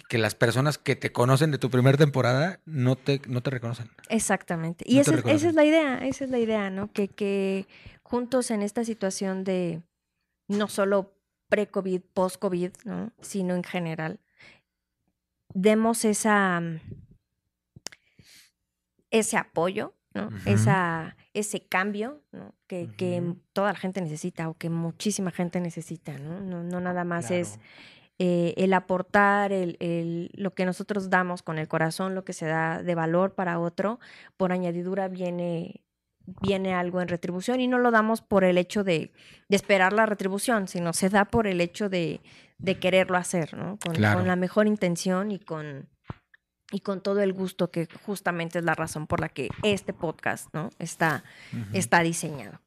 que 0.08 0.18
las 0.18 0.36
personas 0.36 0.78
que 0.78 0.96
te 0.96 1.12
conocen 1.12 1.52
de 1.52 1.58
tu 1.58 1.70
primera 1.70 1.98
temporada 1.98 2.60
no 2.66 2.96
te, 2.96 3.22
no 3.28 3.42
te 3.42 3.50
reconocen. 3.50 3.90
Exactamente. 4.10 4.86
Y 4.88 5.00
esa, 5.00 5.16
es 5.16 5.54
la 5.54 5.66
idea, 5.66 6.06
esa 6.06 6.26
es 6.26 6.30
la 6.30 6.40
idea, 6.40 6.70
¿no? 6.70 6.92
Que, 6.92 7.08
que 7.08 7.68
juntos 8.04 8.52
en 8.52 8.62
esta 8.62 8.84
situación 8.84 9.44
de 9.44 9.82
no 10.48 10.68
solo 10.68 11.14
pre-COVID, 11.50 12.02
post-COVID, 12.14 12.72
¿no? 12.86 13.12
Sino 13.22 13.56
en 13.56 13.64
general, 13.64 14.20
demos 15.54 16.06
esa, 16.06 16.62
ese 19.12 19.38
apoyo, 19.38 19.94
¿no? 20.14 20.30
Esa 20.46 21.16
ese 21.38 21.62
cambio 21.68 22.24
que, 22.66 23.36
toda 23.54 23.74
la 23.74 23.78
gente 23.78 24.02
necesita 24.02 24.50
o 24.50 24.56
que 24.56 24.70
muchísima 24.72 25.30
gente 25.30 25.60
necesita, 25.60 26.18
¿no? 26.18 26.42
No, 26.42 26.82
nada 26.82 27.04
más 27.04 27.30
es 27.30 27.60
eh, 28.20 28.54
el 28.58 28.74
aportar 28.74 29.52
el, 29.52 30.30
lo 30.34 30.54
que 30.54 30.66
nosotros 30.66 31.10
damos 31.10 31.42
con 31.42 31.58
el 31.58 31.68
corazón, 31.68 32.16
lo 32.16 32.24
que 32.24 32.34
se 32.34 32.46
da 32.46 32.82
de 32.82 32.96
valor 32.96 33.36
para 33.36 33.60
otro, 33.60 34.00
por 34.38 34.52
añadidura 34.52 35.08
viene, 35.08 35.84
viene 36.42 36.74
algo 36.74 37.02
en 37.02 37.08
retribución 37.08 37.60
y 37.60 37.68
no 37.68 37.78
lo 37.78 37.92
damos 37.92 38.22
por 38.22 38.44
el 38.44 38.58
hecho 38.58 38.84
de, 38.84 39.12
esperar 39.50 39.94
la 39.94 40.06
retribución, 40.06 40.68
sino 40.68 40.94
se 40.94 41.10
da 41.10 41.26
por 41.26 41.48
el 41.48 41.62
hecho 41.62 41.90
de, 41.90 42.22
quererlo 42.82 43.18
hacer, 43.18 43.56
¿no? 43.56 43.78
con 43.84 44.02
la 44.02 44.36
mejor 44.36 44.68
intención 44.68 45.32
y 45.32 45.40
con 45.40 45.88
y 46.72 46.82
con 46.82 47.02
todo 47.02 47.22
el 47.22 47.34
gusto 47.34 47.72
que 47.72 47.88
justamente 48.04 48.60
es 48.60 48.66
la 48.66 48.76
razón 48.76 49.08
por 49.08 49.20
la 49.20 49.30
que 49.30 49.50
este 49.64 49.94
podcast 49.94 50.54
¿no? 50.54 50.70
está, 50.80 51.24
está 51.74 52.02
diseñado. 52.02 52.60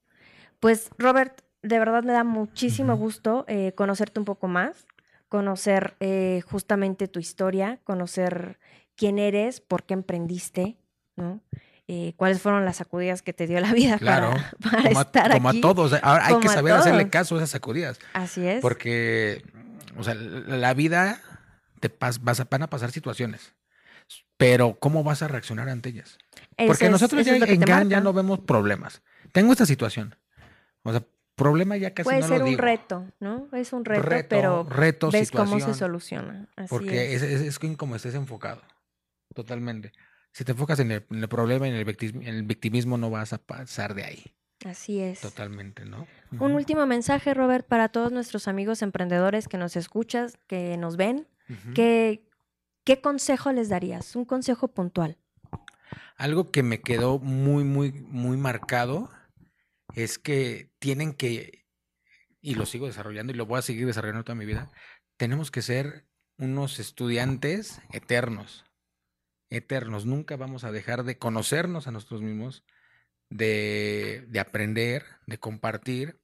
Pues 0.58 0.90
Robert, 0.98 1.42
de 1.62 1.78
verdad 1.78 2.02
me 2.02 2.12
da 2.12 2.24
muchísimo 2.24 2.96
gusto 2.96 3.44
eh, 3.46 3.72
conocerte 3.74 4.18
un 4.18 4.24
poco 4.24 4.48
más, 4.48 4.86
conocer 5.30 5.96
eh, 6.00 6.42
justamente 6.44 7.08
tu 7.08 7.20
historia, 7.20 7.78
conocer 7.84 8.58
quién 8.96 9.18
eres, 9.18 9.60
por 9.60 9.84
qué 9.84 9.94
emprendiste, 9.94 10.76
¿no? 11.16 11.40
Eh, 11.86 12.14
cuáles 12.16 12.42
fueron 12.42 12.64
las 12.64 12.76
sacudidas 12.76 13.22
que 13.22 13.32
te 13.32 13.46
dio 13.46 13.58
la 13.60 13.72
vida 13.72 13.98
claro, 13.98 14.32
para, 14.70 14.90
estar 14.90 15.32
como 15.32 15.48
aquí. 15.48 15.58
a 15.58 15.60
todos. 15.62 15.92
Ahora 16.02 16.26
hay 16.26 16.40
que 16.40 16.48
saber 16.48 16.74
hacerle 16.74 17.08
caso 17.08 17.36
a 17.36 17.38
esas 17.38 17.50
sacudidas. 17.50 17.98
Así 18.12 18.46
es. 18.46 18.60
Porque, 18.60 19.42
o 19.96 20.04
sea, 20.04 20.14
la 20.14 20.74
vida 20.74 21.20
te 21.78 21.90
vas 21.98 22.20
van 22.22 22.62
a 22.62 22.68
pasar 22.68 22.90
situaciones. 22.90 23.54
Pero, 24.36 24.78
¿cómo 24.80 25.04
vas 25.04 25.22
a 25.22 25.28
reaccionar 25.28 25.68
ante 25.68 25.90
ellas? 25.90 26.18
Porque 26.66 26.90
nosotros 26.90 27.24
ya 27.24 27.36
en 27.36 27.60
GAN 27.60 27.88
ya 27.88 28.00
no 28.00 28.12
vemos 28.12 28.40
problemas. 28.40 29.02
Tengo 29.32 29.52
esta 29.52 29.66
situación. 29.66 30.16
O 30.82 30.92
sea, 30.92 31.04
problema 31.40 31.76
ya 31.76 31.94
casi 31.94 32.04
Puede 32.04 32.20
no 32.20 32.28
ser 32.28 32.38
lo 32.40 32.46
un 32.46 32.58
reto, 32.58 33.06
¿no? 33.18 33.48
Es 33.52 33.72
un 33.72 33.84
reto, 33.84 34.26
pero 34.28 34.66
ves 35.10 35.30
cómo 35.30 35.58
se 35.58 35.74
soluciona. 35.74 36.48
porque 36.68 37.14
es. 37.14 37.22
Es, 37.22 37.58
como 37.58 37.96
estés 37.96 38.14
enfocado, 38.14 38.62
totalmente. 39.34 39.92
Si 40.32 40.44
te 40.44 40.52
enfocas 40.52 40.78
en 40.78 40.92
el, 40.92 41.02
problema 41.28 41.66
y 41.66 41.70
en 41.70 41.76
el, 41.76 42.44
victimismo, 42.44 42.98
no 42.98 43.10
vas 43.10 43.32
a 43.32 43.38
pasar 43.38 43.94
de 43.94 44.04
ahí. 44.04 44.24
Así 44.64 45.00
es. 45.00 45.20
Totalmente, 45.20 45.86
¿no? 45.86 46.06
Un 46.38 46.52
último 46.52 46.86
mensaje, 46.86 47.34
Robert, 47.34 47.66
para 47.66 47.88
todos 47.88 48.12
nuestros 48.12 48.46
amigos 48.46 48.82
emprendedores 48.82 49.48
que 49.48 49.56
nos 49.56 49.74
escuchas, 49.76 50.38
que 50.46 50.76
nos 50.76 50.96
ven. 50.96 51.26
¿Qué 51.74 53.00
consejo 53.02 53.50
les 53.52 53.70
darías? 53.70 54.14
Un 54.14 54.24
consejo 54.24 54.68
puntual. 54.68 55.16
Algo 56.16 56.50
que 56.50 56.62
me 56.62 56.80
quedó 56.80 57.18
muy, 57.18 57.64
muy, 57.64 57.92
muy 57.92 58.36
marcado 58.36 59.10
es 59.94 60.18
que 60.18 60.70
tienen 60.78 61.14
que, 61.14 61.64
y 62.40 62.54
lo 62.54 62.66
sigo 62.66 62.86
desarrollando 62.86 63.32
y 63.32 63.36
lo 63.36 63.46
voy 63.46 63.58
a 63.58 63.62
seguir 63.62 63.86
desarrollando 63.86 64.24
toda 64.24 64.36
mi 64.36 64.46
vida, 64.46 64.70
tenemos 65.16 65.50
que 65.50 65.62
ser 65.62 66.06
unos 66.38 66.78
estudiantes 66.78 67.80
eternos, 67.92 68.64
eternos. 69.50 70.06
Nunca 70.06 70.36
vamos 70.36 70.64
a 70.64 70.72
dejar 70.72 71.04
de 71.04 71.18
conocernos 71.18 71.86
a 71.86 71.90
nosotros 71.90 72.22
mismos, 72.22 72.64
de, 73.28 74.24
de 74.28 74.40
aprender, 74.40 75.04
de 75.26 75.38
compartir. 75.38 76.20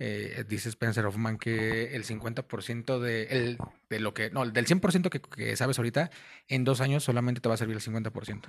Eh, 0.00 0.44
dice 0.48 0.68
Spencer 0.68 1.04
Hoffman 1.06 1.38
que 1.38 1.96
el 1.96 2.04
50% 2.04 3.00
de, 3.00 3.24
el, 3.24 3.58
de 3.90 3.98
lo 3.98 4.14
que, 4.14 4.30
no, 4.30 4.46
del 4.48 4.66
100% 4.66 5.08
que, 5.10 5.20
que, 5.20 5.56
sabes 5.56 5.78
ahorita, 5.78 6.10
en 6.46 6.62
dos 6.62 6.80
años 6.80 7.02
solamente 7.02 7.40
te 7.40 7.48
va 7.48 7.56
a 7.56 7.58
servir 7.58 7.76
el 7.76 7.82
50%. 7.82 8.44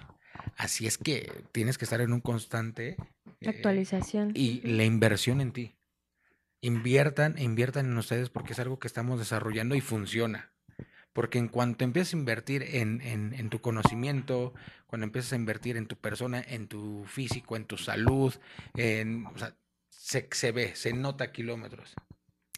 Así 0.57 0.85
es 0.85 0.99
que 0.99 1.43
tienes 1.51 1.79
que 1.79 1.85
estar 1.85 2.01
en 2.01 2.13
un 2.13 2.21
constante 2.21 2.97
eh, 3.41 3.49
Actualización. 3.49 4.31
y 4.35 4.61
la 4.61 4.83
inversión 4.83 5.41
en 5.41 5.51
ti. 5.51 5.75
Inviertan, 6.61 7.39
inviertan 7.39 7.87
en 7.87 7.97
ustedes 7.97 8.29
porque 8.29 8.53
es 8.53 8.59
algo 8.59 8.77
que 8.77 8.87
estamos 8.87 9.17
desarrollando 9.17 9.75
y 9.75 9.81
funciona. 9.81 10.51
Porque 11.13 11.39
en 11.39 11.47
cuanto 11.47 11.83
empiezas 11.83 12.13
a 12.13 12.17
invertir 12.17 12.61
en, 12.61 13.01
en, 13.01 13.49
tu 13.49 13.59
conocimiento, 13.59 14.53
cuando 14.85 15.05
empiezas 15.05 15.33
a 15.33 15.37
invertir 15.37 15.75
en 15.75 15.87
tu 15.87 15.95
persona, 15.95 16.43
en 16.47 16.67
tu 16.67 17.03
físico, 17.05 17.55
en 17.55 17.65
tu 17.65 17.77
salud, 17.77 18.35
en, 18.75 19.25
o 19.25 19.37
sea, 19.37 19.55
se, 19.99 20.29
se 20.31 20.51
ve, 20.53 20.75
se 20.75 20.93
nota 20.93 21.31
kilómetros. 21.31 21.93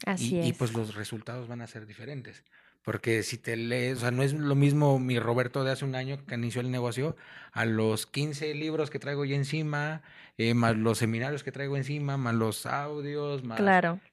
Así 0.05 0.39
es. 0.39 0.45
Y 0.45 0.53
pues 0.53 0.73
los 0.73 0.95
resultados 0.95 1.47
van 1.47 1.61
a 1.61 1.67
ser 1.67 1.87
diferentes. 1.87 2.43
Porque 2.83 3.21
si 3.23 3.37
te 3.37 3.55
lees, 3.55 3.97
o 3.97 4.01
sea, 4.01 4.11
no 4.11 4.23
es 4.23 4.33
lo 4.33 4.55
mismo 4.55 4.97
mi 4.99 5.19
Roberto 5.19 5.63
de 5.63 5.71
hace 5.71 5.85
un 5.85 5.95
año 5.95 6.23
que 6.25 6.35
inició 6.35 6.61
el 6.61 6.71
negocio, 6.71 7.15
a 7.51 7.65
los 7.65 8.07
15 8.07 8.55
libros 8.55 8.89
que 8.89 8.97
traigo 8.97 9.25
ya 9.25 9.35
encima, 9.35 10.01
eh, 10.37 10.55
más 10.55 10.75
los 10.77 10.97
seminarios 10.97 11.43
que 11.43 11.51
traigo 11.51 11.77
encima, 11.77 12.17
más 12.17 12.33
los 12.33 12.65
audios, 12.65 13.43
más 13.43 13.59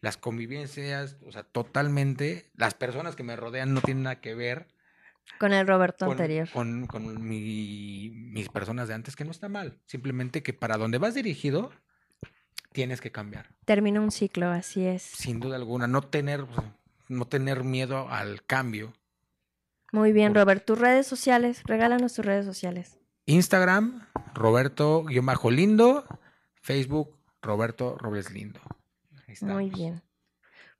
las 0.00 0.16
convivencias, 0.18 1.16
o 1.26 1.32
sea, 1.32 1.44
totalmente, 1.44 2.50
las 2.56 2.74
personas 2.74 3.16
que 3.16 3.22
me 3.22 3.36
rodean 3.36 3.72
no 3.72 3.80
tienen 3.80 4.02
nada 4.02 4.20
que 4.20 4.34
ver. 4.34 4.68
Con 5.38 5.52
el 5.54 5.66
Roberto 5.66 6.10
anterior. 6.10 6.48
Con, 6.50 6.86
con 6.86 7.26
mis 7.26 8.48
personas 8.50 8.88
de 8.88 8.94
antes, 8.94 9.16
que 9.16 9.24
no 9.24 9.30
está 9.30 9.48
mal. 9.48 9.78
Simplemente 9.86 10.42
que 10.42 10.52
para 10.52 10.76
donde 10.76 10.98
vas 10.98 11.14
dirigido, 11.14 11.70
tienes 12.72 13.00
que 13.00 13.10
cambiar. 13.10 13.48
Termina 13.64 14.00
un 14.00 14.10
ciclo, 14.10 14.48
así 14.48 14.86
es. 14.86 15.02
Sin 15.02 15.40
duda 15.40 15.56
alguna, 15.56 15.86
no 15.86 16.02
tener, 16.02 16.46
no 17.08 17.26
tener 17.26 17.64
miedo 17.64 18.08
al 18.08 18.44
cambio. 18.44 18.92
Muy 19.92 20.12
bien, 20.12 20.34
Robert. 20.34 20.64
Tus 20.64 20.78
redes 20.78 21.06
sociales, 21.06 21.62
regálanos 21.64 22.14
tus 22.14 22.24
redes 22.24 22.44
sociales. 22.44 22.98
Instagram, 23.26 24.06
Roberto-Lindo, 24.34 26.04
Facebook, 26.60 27.18
Roberto 27.42 27.96
Robles 27.98 28.30
Lindo. 28.30 28.60
Muy 29.42 29.70
bien. 29.70 30.02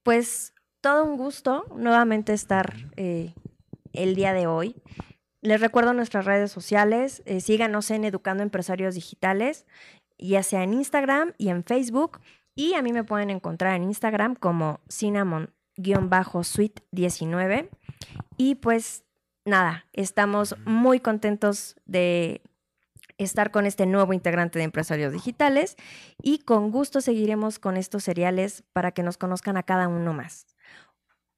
Pues 0.02 0.54
todo 0.80 1.04
un 1.04 1.16
gusto 1.16 1.66
nuevamente 1.76 2.32
estar 2.32 2.74
eh, 2.96 3.34
el 3.92 4.14
día 4.14 4.32
de 4.32 4.46
hoy. 4.46 4.82
Les 5.40 5.60
recuerdo 5.60 5.92
nuestras 5.92 6.24
redes 6.24 6.50
sociales. 6.50 7.22
Eh, 7.26 7.40
síganos 7.40 7.90
en 7.90 8.04
Educando 8.04 8.42
Empresarios 8.42 8.94
Digitales, 8.94 9.66
ya 10.18 10.42
sea 10.42 10.62
en 10.62 10.74
Instagram 10.74 11.32
y 11.38 11.48
en 11.48 11.64
Facebook. 11.64 12.20
Y 12.54 12.74
a 12.74 12.82
mí 12.82 12.92
me 12.92 13.04
pueden 13.04 13.30
encontrar 13.30 13.76
en 13.76 13.84
Instagram 13.84 14.34
como 14.34 14.80
Cinnamon 14.88 15.54
suite 16.42 16.82
19. 16.90 17.70
Y 18.36 18.56
pues 18.56 19.04
nada, 19.44 19.86
estamos 19.92 20.56
muy 20.64 21.00
contentos 21.00 21.76
de 21.86 22.42
estar 23.18 23.50
con 23.50 23.66
este 23.66 23.86
nuevo 23.86 24.12
integrante 24.12 24.58
de 24.58 24.64
Empresarios 24.64 25.12
Digitales 25.12 25.76
y 26.22 26.38
con 26.38 26.70
gusto 26.70 27.00
seguiremos 27.00 27.58
con 27.58 27.76
estos 27.76 28.04
seriales 28.04 28.64
para 28.72 28.92
que 28.92 29.02
nos 29.02 29.18
conozcan 29.18 29.56
a 29.56 29.64
cada 29.64 29.88
uno 29.88 30.12
más. 30.12 30.46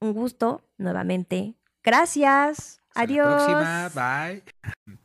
Un 0.01 0.13
gusto 0.13 0.63
nuevamente. 0.79 1.55
Gracias. 1.83 2.81
Adiós. 2.95 3.27
Hasta 3.27 3.53
la 3.53 3.91
próxima. 3.91 4.33
Bye. 4.85 4.97